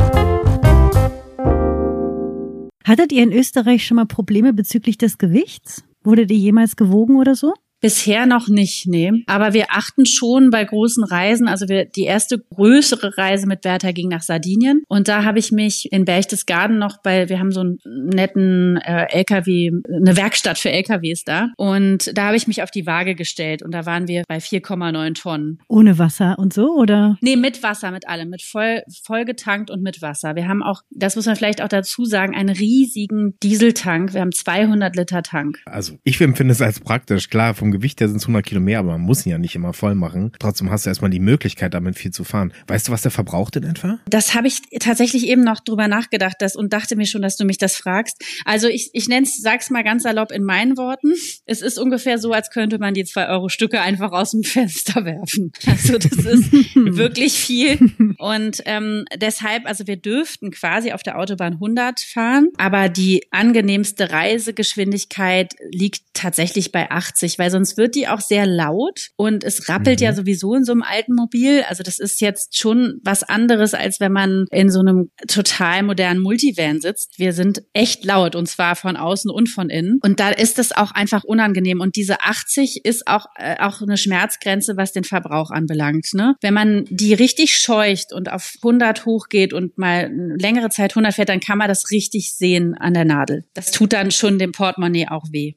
[2.84, 5.84] Hattet ihr in Österreich schon mal Probleme bezüglich des Gewichts?
[6.04, 7.54] Wurde ihr jemals gewogen oder so?
[7.82, 9.12] Bisher noch nicht, nee.
[9.26, 11.48] Aber wir achten schon bei großen Reisen.
[11.48, 14.84] Also wir, die erste größere Reise mit Bertha ging nach Sardinien.
[14.88, 19.08] Und da habe ich mich in Berchtesgaden noch bei, wir haben so einen netten äh,
[19.12, 21.50] LKW, eine Werkstatt für LKWs da.
[21.58, 23.64] Und da habe ich mich auf die Waage gestellt.
[23.64, 25.60] Und da waren wir bei 4,9 Tonnen.
[25.68, 27.18] Ohne Wasser und so, oder?
[27.22, 28.30] Nee, mit Wasser, mit allem.
[28.30, 30.36] Mit voll, voll getankt und mit Wasser.
[30.36, 34.14] Wir haben auch, das muss man vielleicht auch dazu sagen, einen riesigen Dieseltank.
[34.14, 35.60] Wir haben 200 Liter Tank.
[35.66, 37.30] Also ich empfinde es als praktisch.
[37.30, 39.56] Klar, vom Gewicht her sind es 100 Kilo mehr, aber man muss ihn ja nicht
[39.56, 40.32] immer voll machen.
[40.40, 42.54] Trotzdem hast du erstmal die Möglichkeit, damit viel zu fahren.
[42.68, 44.00] Weißt du, was der verbraucht in etwa?
[44.08, 47.46] Das habe ich tatsächlich eben noch drüber nachgedacht das, und dachte mir schon, dass du
[47.46, 48.24] mich das fragst.
[48.46, 51.14] Also ich, ich nenne es, sag's mal ganz salopp in meinen Worten.
[51.46, 55.06] Es ist ungefähr so, als könnte man die zwei Euro Stücke einfach aus dem Fenster
[55.06, 55.52] werfen.
[55.66, 57.92] Also das ist wirklich viel.
[58.18, 64.12] Und ähm, deshalb, also wir dürften quasi auf der Autobahn 100 fahren, aber die angenehmste
[64.12, 70.00] Reisegeschwindigkeit liegt tatsächlich bei 80, weil sonst wird die auch sehr laut und es rappelt
[70.00, 70.06] mhm.
[70.06, 71.64] ja sowieso in so einem alten Mobil.
[71.70, 76.20] Also das ist jetzt schon was anderes, als wenn man in so einem total modernen
[76.20, 77.20] Multivan sitzt.
[77.20, 80.00] Wir sind echt laut und zwar von außen und von innen.
[80.02, 81.82] Und da ist es auch einfach unangenehm.
[81.82, 86.08] Und diese 80 ist auch, äh, auch eine Schmerzgrenze, was den Verbrauch anbelangt.
[86.14, 86.36] Ne?
[86.42, 91.30] Wenn man die richtig scheucht und auf 100 hochgeht und mal längere Zeit 100 fährt,
[91.30, 93.46] dann kann man das richtig sehen an der Nadel.
[93.54, 95.54] Das tut dann schon dem Portemonnaie auch weh.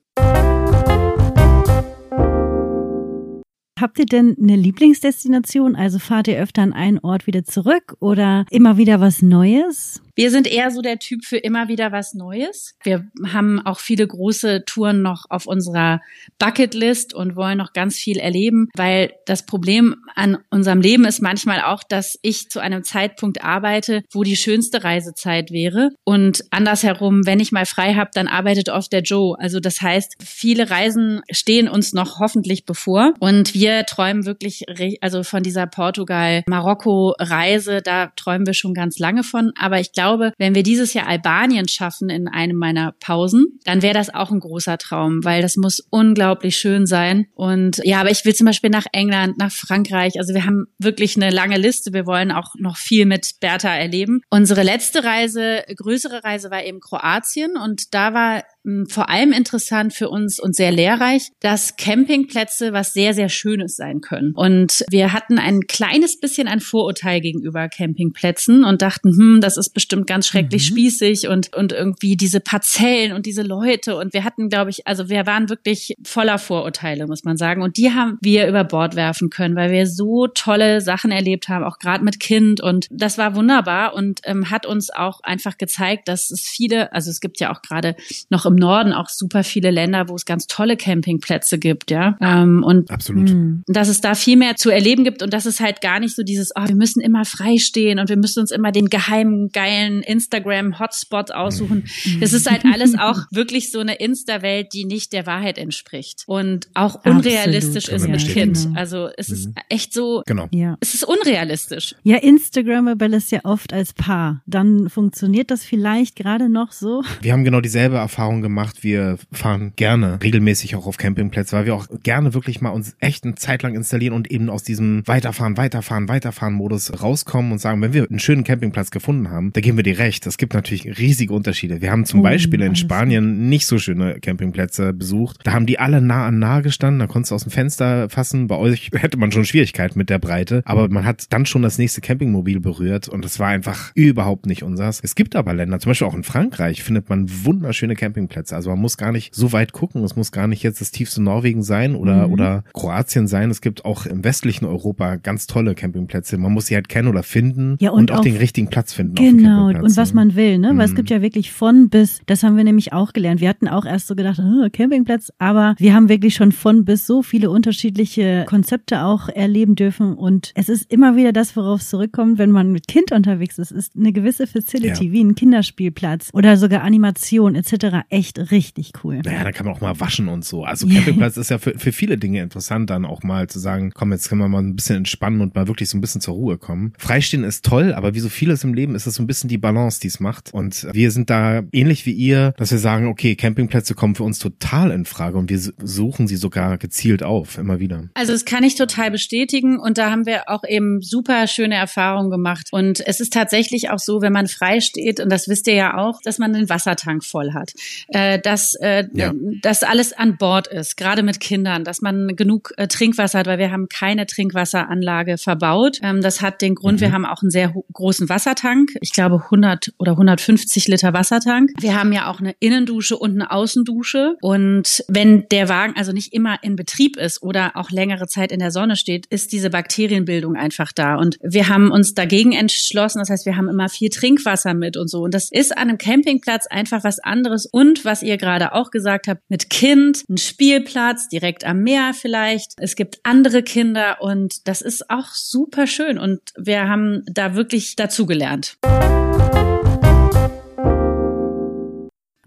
[3.79, 5.75] Habt ihr denn eine Lieblingsdestination?
[5.75, 10.01] Also fahrt ihr öfter an einen Ort wieder zurück oder immer wieder was Neues?
[10.17, 12.77] Wir sind eher so der Typ für immer wieder was Neues.
[12.85, 16.01] Wir haben auch viele große Touren noch auf unserer
[16.39, 21.63] Bucketlist und wollen noch ganz viel erleben, weil das Problem an unserem Leben ist manchmal
[21.63, 27.41] auch, dass ich zu einem Zeitpunkt arbeite, wo die schönste Reisezeit wäre und andersherum, wenn
[27.41, 29.37] ich mal frei habe, dann arbeitet oft der Joe.
[29.41, 34.67] Also das heißt, viele Reisen stehen uns noch hoffentlich bevor und wir träumen wirklich
[35.01, 40.33] also von dieser Portugal-Marokko-Reise, da träumen wir schon ganz lange von, aber ich glaube, glaube,
[40.39, 44.41] wenn wir dieses Jahr Albanien schaffen in einem meiner Pausen, dann wäre das auch ein
[44.41, 47.27] großer Traum, weil das muss unglaublich schön sein.
[47.35, 50.19] Und ja, aber ich will zum Beispiel nach England, nach Frankreich.
[50.19, 51.93] Also wir haben wirklich eine lange Liste.
[51.93, 54.21] Wir wollen auch noch viel mit Bertha erleben.
[54.29, 58.43] Unsere letzte Reise, größere Reise war eben Kroatien und da war
[58.89, 64.01] vor allem interessant für uns und sehr lehrreich, dass Campingplätze was sehr, sehr Schönes sein
[64.01, 64.33] können.
[64.35, 69.71] Und wir hatten ein kleines bisschen ein Vorurteil gegenüber Campingplätzen und dachten, hm, das ist
[69.71, 70.75] bestimmt ganz schrecklich mhm.
[70.75, 73.97] spießig und, und irgendwie diese Parzellen und diese Leute.
[73.97, 77.63] Und wir hatten, glaube ich, also wir waren wirklich voller Vorurteile, muss man sagen.
[77.63, 81.65] Und die haben wir über Bord werfen können, weil wir so tolle Sachen erlebt haben,
[81.65, 82.63] auch gerade mit Kind.
[82.63, 87.11] Und das war wunderbar und ähm, hat uns auch einfach gezeigt, dass es viele, also
[87.11, 87.95] es gibt ja auch gerade
[88.31, 92.17] noch im im Norden auch super viele Länder, wo es ganz tolle Campingplätze gibt, ja.
[92.21, 93.29] Ähm, und Absolut.
[93.29, 93.65] Hm.
[93.67, 96.23] dass es da viel mehr zu erleben gibt und dass es halt gar nicht so
[96.23, 100.03] dieses, oh, wir müssen immer frei stehen und wir müssen uns immer den geheimen, geilen
[100.03, 101.85] Instagram-Hotspot aussuchen.
[102.21, 106.69] Es ist halt alles auch wirklich so eine Insta-Welt, die nicht der Wahrheit entspricht und
[106.75, 107.27] auch Absolut.
[107.27, 108.25] unrealistisch Kann ist mit.
[108.29, 108.69] Kind.
[108.75, 109.55] Also es ist Mhm.
[109.69, 110.49] echt so, Genau.
[110.51, 110.77] Ja.
[110.81, 111.95] es ist unrealistisch.
[112.03, 114.43] Ja, Instagrammable ist ja oft als Paar.
[114.47, 117.03] Dann funktioniert das vielleicht gerade noch so.
[117.21, 118.85] Wir haben genau dieselbe Erfahrung gemacht.
[118.85, 123.25] Wir fahren gerne regelmäßig auch auf Campingplätze, weil wir auch gerne wirklich mal uns echt
[123.25, 127.93] eine Zeit lang installieren und eben aus diesem Weiterfahren, Weiterfahren, Weiterfahren-Modus rauskommen und sagen, wenn
[127.93, 130.27] wir einen schönen Campingplatz gefunden haben, da geben wir dir recht.
[130.27, 131.81] Es gibt natürlich riesige Unterschiede.
[131.81, 132.77] Wir haben zum Oh, Beispiel in.
[132.77, 135.39] Spanien nicht so schöne Campingplätze besucht.
[135.45, 137.01] Da haben die alle nah an nah gestanden.
[137.01, 138.47] Da konntest du aus dem Fenster fassen.
[138.47, 140.63] Bei euch hätte man schon Schwierigkeiten mit der Breite.
[140.67, 144.63] Aber man hat dann schon das nächste Campingmobil berührt und das war einfach überhaupt nicht
[144.63, 145.01] unsers.
[145.03, 148.34] Es gibt aber Länder, zum Beispiel auch in Frankreich, findet man wunderschöne Campingplätze.
[148.53, 150.03] Also man muss gar nicht so weit gucken.
[150.05, 152.33] Es muss gar nicht jetzt das tiefste Norwegen sein oder, Mhm.
[152.33, 153.51] oder Kroatien sein.
[153.51, 156.37] Es gibt auch im westlichen Europa ganz tolle Campingplätze.
[156.39, 159.15] Man muss sie halt kennen oder finden Ja, und auch, auch- den richtigen Platz finden.
[159.15, 160.15] Genau, und was ne?
[160.17, 160.73] man will, ne?
[160.77, 160.97] Weil es Mhm.
[160.97, 163.41] gibt ja wirklich von bis, das haben wir nämlich auch gelernt.
[163.41, 167.07] Wir hatten auch erst so gedacht, oh, Campingplatz, aber wir haben wirklich schon von bis
[167.07, 170.15] so viele unterschiedliche Konzepte auch erleben dürfen.
[170.15, 173.71] Und es ist immer wieder das, worauf es zurückkommt, wenn man mit Kind unterwegs ist,
[173.73, 175.13] ist eine gewisse Facility, Ja.
[175.13, 178.05] wie ein Kinderspielplatz oder sogar Animation etc.
[178.09, 179.21] echt richtig cool.
[179.25, 180.65] Naja, da kann man auch mal waschen und so.
[180.65, 184.13] Also Campingplatz ist ja für, für viele Dinge interessant, dann auch mal zu sagen, komm,
[184.13, 186.59] jetzt können wir mal ein bisschen entspannen und mal wirklich so ein bisschen zur Ruhe
[186.59, 186.93] kommen.
[186.99, 189.59] Freistehen ist toll, aber wie so vieles im Leben ist es so ein bisschen die
[189.59, 190.53] Balance, die es macht.
[190.53, 194.39] Und wir sind da ähnlich wie ihr, dass wir sagen, okay, Campingplätze kommen für uns
[194.39, 198.09] total in Frage und wir suchen sie sogar gezielt auf, immer wieder.
[198.15, 202.31] Also das kann ich total bestätigen und da haben wir auch eben super schöne Erfahrungen
[202.31, 202.69] gemacht.
[202.73, 205.97] Und es ist tatsächlich auch so, wenn man frei steht, und das wisst ihr ja
[205.97, 207.73] auch, dass man den Wassertank voll hat,
[208.15, 209.33] äh, dass, äh, Ja.
[209.61, 213.59] dass alles an Bord ist, gerade mit Kindern, dass man genug äh, Trinkwasser hat, weil
[213.59, 215.99] wir haben keine Trinkwasseranlage verbaut.
[216.03, 219.93] Ähm, das hat den Grund, wir haben auch einen sehr großen Wassertank, ich glaube 100
[219.99, 221.71] oder 150 Liter Wassertank.
[221.81, 226.33] Wir haben ja auch eine Innendusche und eine Außendusche und wenn der Wagen also nicht
[226.33, 230.57] immer in Betrieb ist oder auch längere Zeit in der Sonne steht, ist diese Bakterienbildung
[230.57, 231.17] einfach da.
[231.17, 233.19] Und wir haben uns dagegen entschlossen.
[233.19, 235.23] Das heißt, wir haben immer viel Trinkwasser mit und so.
[235.23, 237.67] Und das ist an einem Campingplatz einfach was anderes.
[237.67, 242.73] Und was ihr gerade auch gesagt habt, mit Kind, ein Spielplatz direkt am Meer vielleicht.
[242.79, 246.19] Es gibt andere Kinder und das ist auch super schön.
[246.19, 248.79] Und wir haben da wirklich dazugelernt.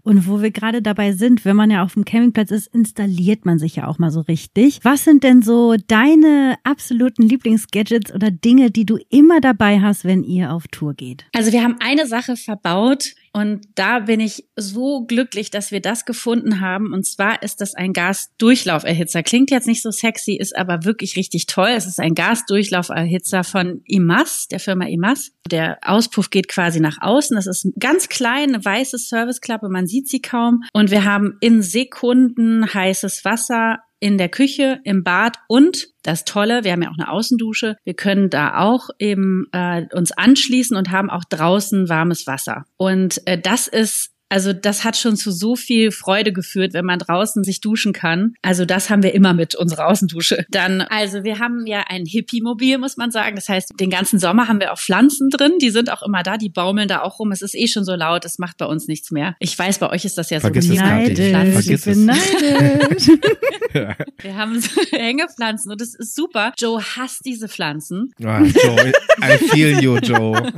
[0.08, 3.58] Und wo wir gerade dabei sind, wenn man ja auf dem Campingplatz ist, installiert man
[3.58, 4.80] sich ja auch mal so richtig.
[4.82, 10.24] Was sind denn so deine absoluten Lieblingsgadgets oder Dinge, die du immer dabei hast, wenn
[10.24, 11.26] ihr auf Tour geht?
[11.34, 16.04] Also wir haben eine Sache verbaut und da bin ich so glücklich, dass wir das
[16.04, 16.92] gefunden haben.
[16.92, 19.22] Und zwar ist das ein Gasdurchlauferhitzer.
[19.22, 21.70] Klingt jetzt nicht so sexy, ist aber wirklich richtig toll.
[21.70, 25.32] Es ist ein Gasdurchlauferhitzer von IMAS, der Firma IMAS.
[25.50, 27.36] Der Auspuff geht quasi nach außen.
[27.36, 30.62] Das ist ganz klein, eine weiße Serviceklappe, man sieht sie kaum.
[30.72, 36.64] Und wir haben in Sekunden heißes Wasser in der Küche, im Bad und das Tolle,
[36.64, 37.76] wir haben ja auch eine Außendusche.
[37.84, 42.64] Wir können da auch eben äh, uns anschließen und haben auch draußen warmes Wasser.
[42.76, 46.98] Und äh, das ist also das hat schon zu so viel Freude geführt, wenn man
[46.98, 48.34] draußen sich duschen kann.
[48.42, 50.46] Also das haben wir immer mit unserer Außendusche.
[50.50, 53.36] Dann, also wir haben ja ein Hippie-Mobil, muss man sagen.
[53.36, 55.52] Das heißt, den ganzen Sommer haben wir auch Pflanzen drin.
[55.60, 57.32] Die sind auch immer da, die baumeln da auch rum.
[57.32, 59.36] Es ist eh schon so laut, es macht bei uns nichts mehr.
[59.38, 63.06] Ich weiß, bei euch ist das ja Vergiss so es, Vergiss ich bin es.
[63.08, 63.08] neidisch.
[63.72, 66.52] Wir haben so Hängepflanzen und das ist super.
[66.58, 68.12] Joe hasst diese Pflanzen.
[68.22, 70.52] Ah, Joe, I feel you, Joe.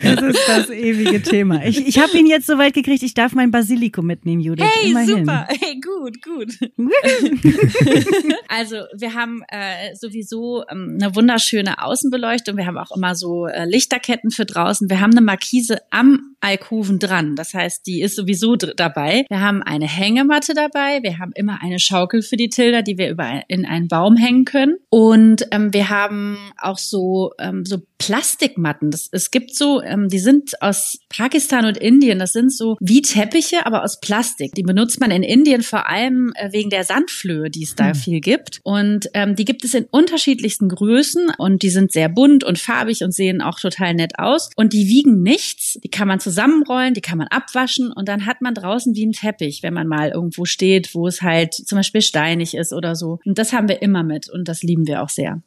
[0.00, 1.64] Das ist das ewige Thema.
[1.64, 4.66] Ich, ich habe ihn jetzt so weit gekriegt, ich darf mein Basilikum mitnehmen, Judith.
[4.66, 5.18] Hey, Immerhin.
[5.18, 5.46] super.
[5.48, 6.52] Hey, gut, gut.
[8.48, 12.56] also wir haben äh, sowieso ähm, eine wunderschöne Außenbeleuchtung.
[12.56, 14.90] Wir haben auch immer so äh, Lichterketten für draußen.
[14.90, 17.36] Wir haben eine Markise am Alkoven dran.
[17.36, 19.24] Das heißt, die ist sowieso dabei.
[19.28, 21.02] Wir haben eine Hängematte dabei.
[21.02, 24.44] Wir haben immer eine Schaukel für die Tilda, die wir über in einen Baum hängen
[24.44, 24.76] können.
[24.88, 28.90] Und ähm, wir haben auch so ähm, so Plastikmatten.
[28.90, 32.20] Das, es gibt so, ähm, die sind aus Pakistan und Indien.
[32.20, 34.52] Das sind so wie Teppiche, aber aus Plastik.
[34.54, 38.20] Die benutzt man in Indien vor allem äh, wegen der Sandflöhe, die es da viel
[38.20, 38.60] gibt.
[38.62, 43.02] Und ähm, die gibt es in unterschiedlichsten Größen und die sind sehr bunt und farbig
[43.02, 44.50] und sehen auch total nett aus.
[44.56, 45.78] Und die wiegen nichts.
[45.82, 49.12] Die kann man zusammenrollen, die kann man abwaschen und dann hat man draußen wie ein
[49.12, 53.18] Teppich, wenn man mal irgendwo steht, wo es halt zum Beispiel steinig ist oder so.
[53.24, 55.40] Und das haben wir immer mit und das lieben wir auch sehr.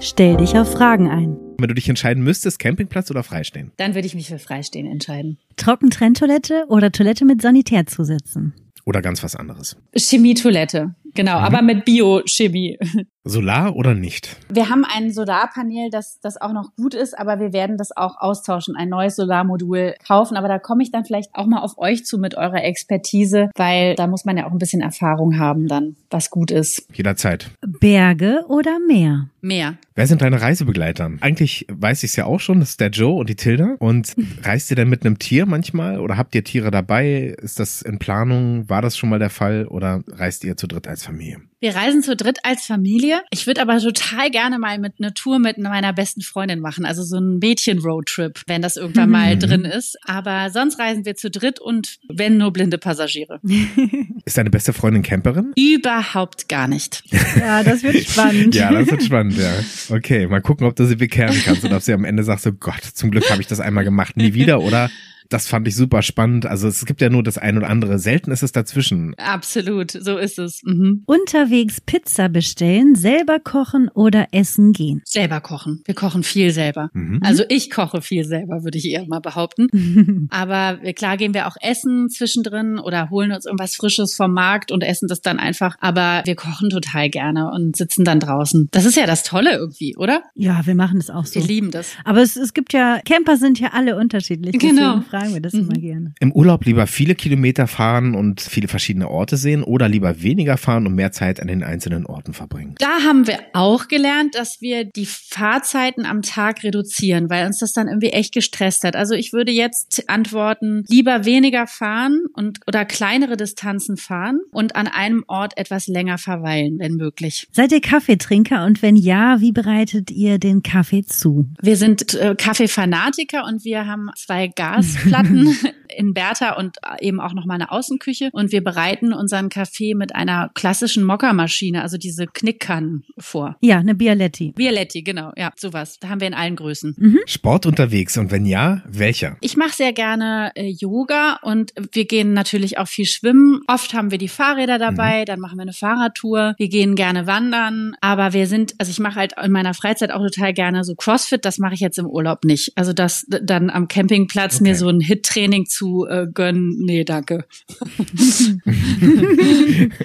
[0.00, 1.36] Stell dich auf Fragen ein.
[1.58, 3.70] Wenn du dich entscheiden müsstest, Campingplatz oder Freistehen?
[3.76, 5.38] Dann würde ich mich für Freistehen entscheiden.
[5.56, 8.54] Trockentrenntoilette oder Toilette mit Sanitärzusätzen?
[8.84, 9.76] Oder ganz was anderes?
[9.94, 10.94] Chemietoilette.
[11.14, 11.44] Genau, mhm.
[11.44, 12.78] aber mit Biochemie.
[13.24, 14.36] Solar oder nicht?
[14.48, 18.16] Wir haben ein Solarpanel, das, das auch noch gut ist, aber wir werden das auch
[18.18, 20.36] austauschen, ein neues Solarmodul kaufen.
[20.36, 23.94] Aber da komme ich dann vielleicht auch mal auf euch zu mit eurer Expertise, weil
[23.96, 26.86] da muss man ja auch ein bisschen Erfahrung haben dann, was gut ist.
[26.94, 27.50] Jederzeit.
[27.60, 29.28] Berge oder Meer?
[29.40, 29.76] Meer.
[29.94, 31.10] Wer sind deine Reisebegleiter?
[31.20, 33.76] Eigentlich weiß ich es ja auch schon, das ist der Joe und die Tilda.
[33.78, 37.36] Und reist ihr denn mit einem Tier manchmal oder habt ihr Tiere dabei?
[37.40, 38.68] Ist das in Planung?
[38.68, 41.40] War das schon mal der Fall oder reist ihr zu dritt als Familie?
[41.60, 43.22] Wir reisen zu dritt als Familie.
[43.30, 47.02] Ich würde aber total gerne mal mit einer Tour mit meiner besten Freundin machen, also
[47.02, 49.40] so ein Mädchen-Roadtrip, wenn das irgendwann mal mhm.
[49.40, 49.98] drin ist.
[50.04, 53.40] Aber sonst reisen wir zu dritt und wenn nur blinde Passagiere.
[54.24, 55.52] Ist deine beste Freundin Camperin?
[55.56, 57.02] Überhaupt gar nicht.
[57.38, 58.54] Ja, das wird spannend.
[58.54, 59.52] ja, das wird spannend, ja.
[59.88, 62.52] Okay, mal gucken, ob du sie bekehren kannst und ob sie am Ende sagt, so
[62.52, 64.90] Gott, zum Glück habe ich das einmal gemacht, nie wieder oder
[65.28, 66.46] das fand ich super spannend.
[66.46, 67.98] Also es gibt ja nur das ein oder andere.
[67.98, 69.14] Selten ist es dazwischen.
[69.16, 70.62] Absolut, so ist es.
[70.64, 71.02] Mhm.
[71.06, 75.02] Unterwegs Pizza bestellen, selber kochen oder essen gehen?
[75.04, 75.82] Selber kochen.
[75.84, 76.90] Wir kochen viel selber.
[76.92, 77.20] Mhm.
[77.22, 80.28] Also ich koche viel selber, würde ich eher mal behaupten.
[80.30, 84.82] Aber klar gehen wir auch essen zwischendrin oder holen uns irgendwas Frisches vom Markt und
[84.82, 85.76] essen das dann einfach.
[85.80, 88.68] Aber wir kochen total gerne und sitzen dann draußen.
[88.70, 90.22] Das ist ja das Tolle irgendwie, oder?
[90.34, 91.40] Ja, wir machen das auch so.
[91.40, 91.90] Wir lieben das.
[92.04, 94.58] Aber es, es gibt ja, Camper sind ja alle unterschiedlich.
[94.58, 95.60] Genau fragen wir das mhm.
[95.60, 96.14] immer gerne.
[96.20, 100.86] Im Urlaub lieber viele Kilometer fahren und viele verschiedene Orte sehen oder lieber weniger fahren
[100.86, 102.74] und mehr Zeit an den einzelnen Orten verbringen?
[102.78, 107.72] Da haben wir auch gelernt, dass wir die Fahrzeiten am Tag reduzieren, weil uns das
[107.72, 108.96] dann irgendwie echt gestresst hat.
[108.96, 114.86] Also ich würde jetzt antworten, lieber weniger fahren und oder kleinere Distanzen fahren und an
[114.86, 117.48] einem Ort etwas länger verweilen, wenn möglich.
[117.52, 121.48] Seid ihr Kaffeetrinker und wenn ja, wie bereitet ihr den Kaffee zu?
[121.60, 125.56] Wir sind äh, Kaffeefanatiker und wir haben zwei Gas Platten
[125.98, 128.30] in Bertha und eben auch noch mal eine Außenküche.
[128.32, 133.56] Und wir bereiten unseren Kaffee mit einer klassischen Mokka-Maschine, also diese Knickkannen vor.
[133.60, 134.52] Ja, eine Bialetti.
[134.52, 135.32] Bialetti, genau.
[135.36, 135.98] Ja, sowas.
[136.00, 136.94] Da haben wir in allen Größen.
[136.96, 137.18] Mhm.
[137.26, 139.36] Sport unterwegs und wenn ja, welcher?
[139.40, 143.60] Ich mache sehr gerne äh, Yoga und wir gehen natürlich auch viel schwimmen.
[143.66, 145.24] Oft haben wir die Fahrräder dabei, mhm.
[145.26, 146.54] dann machen wir eine Fahrradtour.
[146.58, 150.22] Wir gehen gerne wandern, aber wir sind, also ich mache halt in meiner Freizeit auch
[150.22, 151.44] total gerne so CrossFit.
[151.44, 152.72] Das mache ich jetzt im Urlaub nicht.
[152.76, 154.64] Also das dann am Campingplatz okay.
[154.64, 157.44] mir so ein Hit-Training zu äh, gönnen, nee, danke.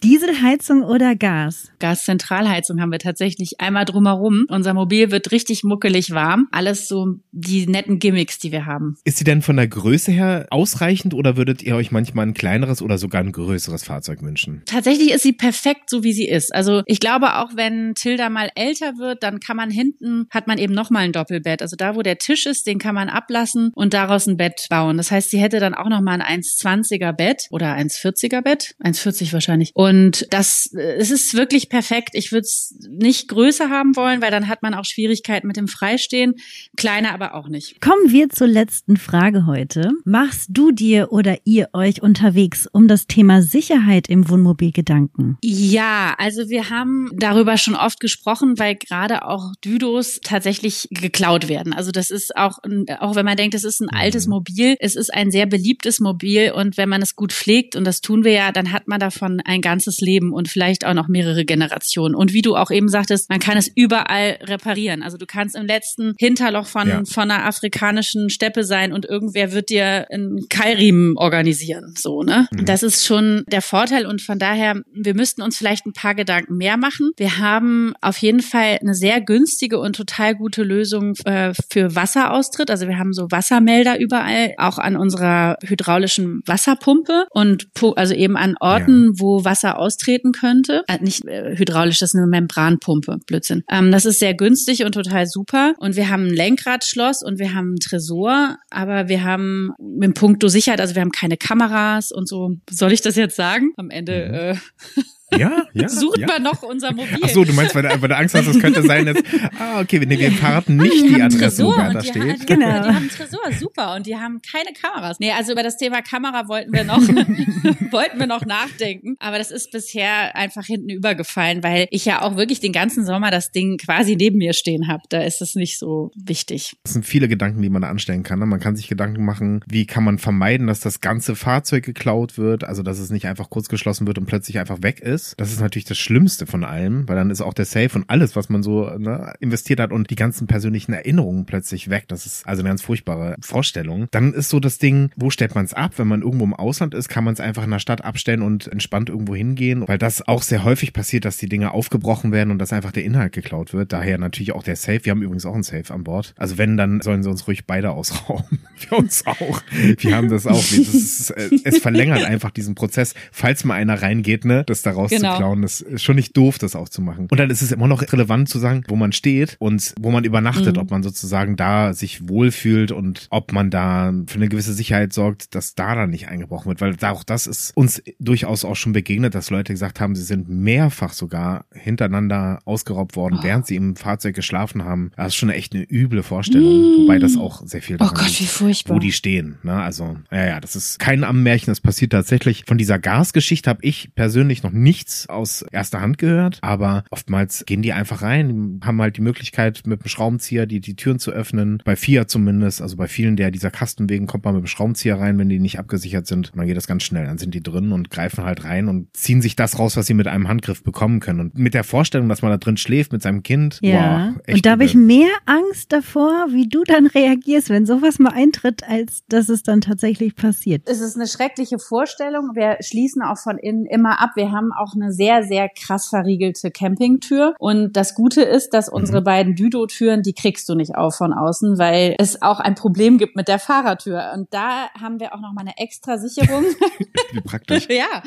[0.04, 1.72] Dieselheizung oder Gas?
[1.80, 4.46] Gaszentralheizung haben wir tatsächlich einmal drumherum.
[4.50, 6.48] Unser Mobil wird richtig muckelig warm.
[6.52, 8.98] Alles so die netten Gimmicks, die wir haben.
[9.04, 12.82] Ist sie denn von der Größe her ausreichend oder würdet ihr euch manchmal ein kleineres
[12.82, 14.62] oder sogar ein größeres Fahrzeug wünschen?
[14.66, 16.54] Tatsächlich ist sie perfekt, so wie sie ist.
[16.54, 20.58] Also ich glaube, auch wenn Tilda mal älter wird, dann kann man hinten, hat man
[20.58, 21.62] eben nochmal ein Doppelbett.
[21.62, 24.83] Also da, wo der Tisch ist, den kann man ablassen und daraus ein Bett bauen.
[24.92, 29.34] Das heißt, sie hätte dann auch noch mal ein 1,20er Bett oder 1,40er Bett, 1,40
[29.34, 29.72] wahrscheinlich.
[29.74, 32.12] Und das, es ist wirklich perfekt.
[32.14, 35.68] Ich würde es nicht größer haben wollen, weil dann hat man auch Schwierigkeiten mit dem
[35.68, 36.36] Freistehen.
[36.78, 37.82] Kleiner aber auch nicht.
[37.82, 39.92] Kommen wir zur letzten Frage heute.
[40.06, 45.38] Machst du dir oder ihr euch unterwegs um das Thema Sicherheit im Wohnmobil Gedanken?
[45.44, 51.74] Ja, also wir haben darüber schon oft gesprochen, weil gerade auch Düdos tatsächlich geklaut werden.
[51.74, 52.60] Also das ist auch,
[53.00, 54.34] auch wenn man denkt, es ist ein altes mhm.
[54.74, 58.02] Mobil, es ist ein sehr beliebtes Mobil und wenn man es gut pflegt, und das
[58.02, 61.46] tun wir ja, dann hat man davon ein ganzes Leben und vielleicht auch noch mehrere
[61.46, 62.16] Generationen.
[62.16, 65.04] Und wie du auch eben sagtest, man kann es überall reparieren.
[65.04, 67.02] Also du kannst im letzten Hinterloch von, ja.
[67.06, 71.94] von einer afrikanischen Steppe sein und irgendwer wird dir einen Keilriemen organisieren.
[71.98, 72.48] So, ne?
[72.52, 72.66] Mhm.
[72.66, 76.58] Das ist schon der Vorteil und von daher, wir müssten uns vielleicht ein paar Gedanken
[76.58, 77.12] mehr machen.
[77.18, 82.70] Wir haben auf jeden Fall eine sehr günstige und total gute Lösung äh, für Wasseraustritt.
[82.70, 88.56] Also wir haben so Wassermelder überall, auch an unserer hydraulischen Wasserpumpe und also eben an
[88.60, 89.12] Orten, ja.
[89.18, 90.84] wo Wasser austreten könnte.
[90.88, 93.64] Äh, nicht äh, hydraulisch, das ist eine Membranpumpe, Blödsinn.
[93.70, 95.74] Ähm, das ist sehr günstig und total super.
[95.78, 100.48] Und wir haben ein Lenkradschloss und wir haben einen Tresor, aber wir haben mit Punkto
[100.48, 102.52] Sicherheit, also wir haben keine Kameras und so.
[102.70, 103.74] Soll ich das jetzt sagen?
[103.78, 104.28] Am Ende.
[104.28, 104.34] Mhm.
[104.34, 104.56] Äh,
[105.38, 105.90] ja, ja.
[105.90, 106.28] Sucht ja.
[106.28, 107.20] man noch unser Mobil.
[107.22, 109.18] Ach so, du meinst, weil du, weil du Angst hast, es könnte sein, dass,
[109.60, 112.22] ah, okay, wenn wir verraten nicht die, die Adresse, wo da steht.
[112.22, 112.66] Haben, genau.
[112.66, 115.20] Die haben einen Tresor, super, und die haben keine Kameras.
[115.20, 117.02] Nee, also über das Thema Kamera wollten wir noch,
[117.92, 119.16] wollten wir noch nachdenken.
[119.20, 123.32] Aber das ist bisher einfach hinten übergefallen, weil ich ja auch wirklich den ganzen Sommer
[123.32, 125.04] das Ding quasi neben mir stehen habe.
[125.10, 126.76] Da ist es nicht so wichtig.
[126.84, 128.40] Das sind viele Gedanken, die man da anstellen kann.
[128.40, 128.46] Ne?
[128.46, 132.64] Man kann sich Gedanken machen, wie kann man vermeiden, dass das ganze Fahrzeug geklaut wird,
[132.64, 135.52] also dass es nicht einfach kurz geschlossen wird und plötzlich einfach weg ist ist, das
[135.52, 138.50] ist natürlich das Schlimmste von allem, weil dann ist auch der Safe und alles, was
[138.50, 142.06] man so ne, investiert hat und die ganzen persönlichen Erinnerungen plötzlich weg.
[142.08, 144.08] Das ist also eine ganz furchtbare Vorstellung.
[144.12, 145.94] Dann ist so das Ding, wo stellt man es ab?
[145.98, 148.68] Wenn man irgendwo im Ausland ist, kann man es einfach in der Stadt abstellen und
[148.68, 152.60] entspannt irgendwo hingehen, weil das auch sehr häufig passiert, dass die Dinge aufgebrochen werden und
[152.60, 153.94] dass einfach der Inhalt geklaut wird.
[153.94, 155.00] Daher natürlich auch der Safe.
[155.04, 156.34] Wir haben übrigens auch einen Safe an Bord.
[156.38, 158.60] Also wenn, dann sollen sie uns ruhig beide ausrauben.
[158.90, 159.62] Wir uns auch.
[159.98, 160.56] Wir haben das auch.
[160.56, 165.34] Das ist, es verlängert einfach diesen Prozess, falls mal einer reingeht, ne, das daraus genau.
[165.34, 165.62] zu klauen.
[165.62, 167.28] Das ist schon nicht doof, das auch zu machen.
[167.30, 170.24] Und dann ist es immer noch relevant zu sagen, wo man steht und wo man
[170.24, 170.82] übernachtet, mhm.
[170.82, 175.56] ob man sozusagen da sich wohlfühlt und ob man da für eine gewisse Sicherheit sorgt,
[175.56, 176.82] dass da dann nicht eingebrochen wird.
[176.82, 180.50] Weil auch das ist uns durchaus auch schon begegnet, dass Leute gesagt haben, sie sind
[180.50, 183.44] mehrfach sogar hintereinander ausgeraubt worden, oh.
[183.44, 185.12] während sie im Fahrzeug geschlafen haben.
[185.16, 187.02] Das ist schon echt eine üble Vorstellung, mm.
[187.04, 188.96] wobei das auch sehr viel oh Gott, wie furchtbar.
[188.96, 189.58] wo die stehen.
[189.64, 189.74] Ne?
[189.74, 192.64] Also, ja, ja, das ist kein Ammärchen, das passiert tatsächlich.
[192.68, 194.72] Von dieser Gasgeschichte habe ich persönlich noch
[195.04, 199.82] nichts aus erster Hand gehört, aber oftmals gehen die einfach rein, haben halt die Möglichkeit,
[199.86, 201.82] mit dem Schraubenzieher die, die Türen zu öffnen.
[201.84, 205.20] Bei Fiat zumindest, also bei vielen der dieser Kasten wegen kommt man mit dem Schraubenzieher
[205.20, 206.54] rein, wenn die nicht abgesichert sind.
[206.56, 207.26] Dann geht das ganz schnell.
[207.26, 210.14] Dann sind die drin und greifen halt rein und ziehen sich das raus, was sie
[210.14, 211.42] mit einem Handgriff bekommen können.
[211.42, 213.80] Und mit der Vorstellung, dass man da drin schläft mit seinem Kind.
[213.82, 214.34] Ja.
[214.46, 218.34] Boah, und da habe ich mehr Angst davor, wie du dann reagierst, wenn sowas mal
[218.34, 220.84] eintritt, als dass es dann tatsächlich passiert.
[220.88, 222.52] Es ist eine schreckliche Vorstellung.
[222.54, 224.32] Wir schließen auch von innen immer ab.
[224.36, 227.56] Wir haben auch eine sehr, sehr krass verriegelte Campingtür.
[227.60, 229.26] Und das Gute ist, dass unsere mhm.
[229.26, 233.36] beiden Düdo-Türen, die kriegst du nicht auf von außen, weil es auch ein Problem gibt
[233.36, 234.32] mit der Fahrertür.
[234.34, 236.64] Und da haben wir auch noch mal eine extra Sicherung.
[237.32, 237.88] Wie praktisch.
[237.90, 238.22] ja.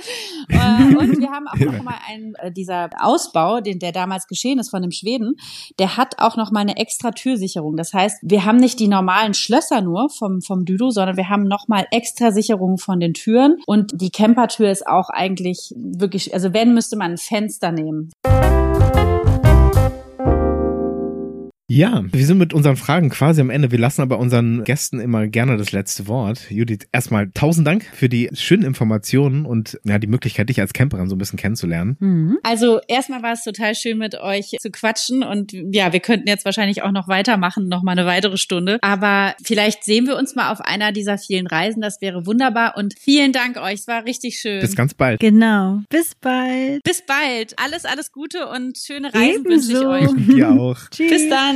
[0.49, 4.59] Äh, und wir haben auch noch mal einen, äh, dieser Ausbau, den der damals geschehen
[4.59, 5.37] ist von dem Schweden,
[5.79, 7.77] der hat auch noch mal eine extra Türsicherung.
[7.77, 11.45] Das heißt, wir haben nicht die normalen Schlösser nur vom, vom Düdo, sondern wir haben
[11.45, 13.59] noch mal extra Sicherungen von den Türen.
[13.67, 18.11] Und die Campertür ist auch eigentlich wirklich, also wenn, müsste man ein Fenster nehmen.
[21.69, 23.73] Ja, wir sind mit unseren Fragen quasi am Ende.
[23.73, 26.49] Wir lassen aber unseren Gästen immer gerne das letzte Wort.
[26.49, 31.09] Judith, erstmal tausend Dank für die schönen Informationen und ja, die Möglichkeit, dich als Camperin
[31.09, 31.97] so ein bisschen kennenzulernen.
[31.99, 32.39] Mhm.
[32.45, 36.45] Also erstmal war es total schön, mit euch zu quatschen und ja, wir könnten jetzt
[36.45, 38.79] wahrscheinlich auch noch weitermachen, noch mal eine weitere Stunde.
[38.83, 41.81] Aber vielleicht sehen wir uns mal auf einer dieser vielen Reisen.
[41.81, 43.81] Das wäre wunderbar und vielen Dank euch.
[43.81, 44.61] Es war richtig schön.
[44.61, 45.19] Bis ganz bald.
[45.19, 45.81] Genau.
[45.89, 46.85] Bis bald.
[46.85, 47.59] Bis bald.
[47.59, 49.73] Alles, alles Gute und schöne Reisen Ebenso.
[49.73, 50.37] wünsche ich euch.
[50.37, 50.79] Dir auch.
[50.91, 51.11] Tschüss.
[51.11, 51.56] Bis dann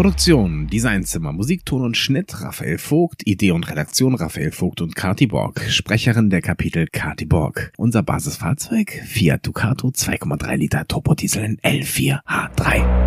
[0.00, 5.60] Produktion, Designzimmer, Musikton und Schnitt Raphael Vogt, Idee und Redaktion Raphael Vogt und Kati Borg,
[5.68, 7.74] Sprecherin der Kapitel Kati Borg.
[7.76, 12.99] Unser Basisfahrzeug Fiat Ducato 2,3 Liter Turbodiesel in L4H3.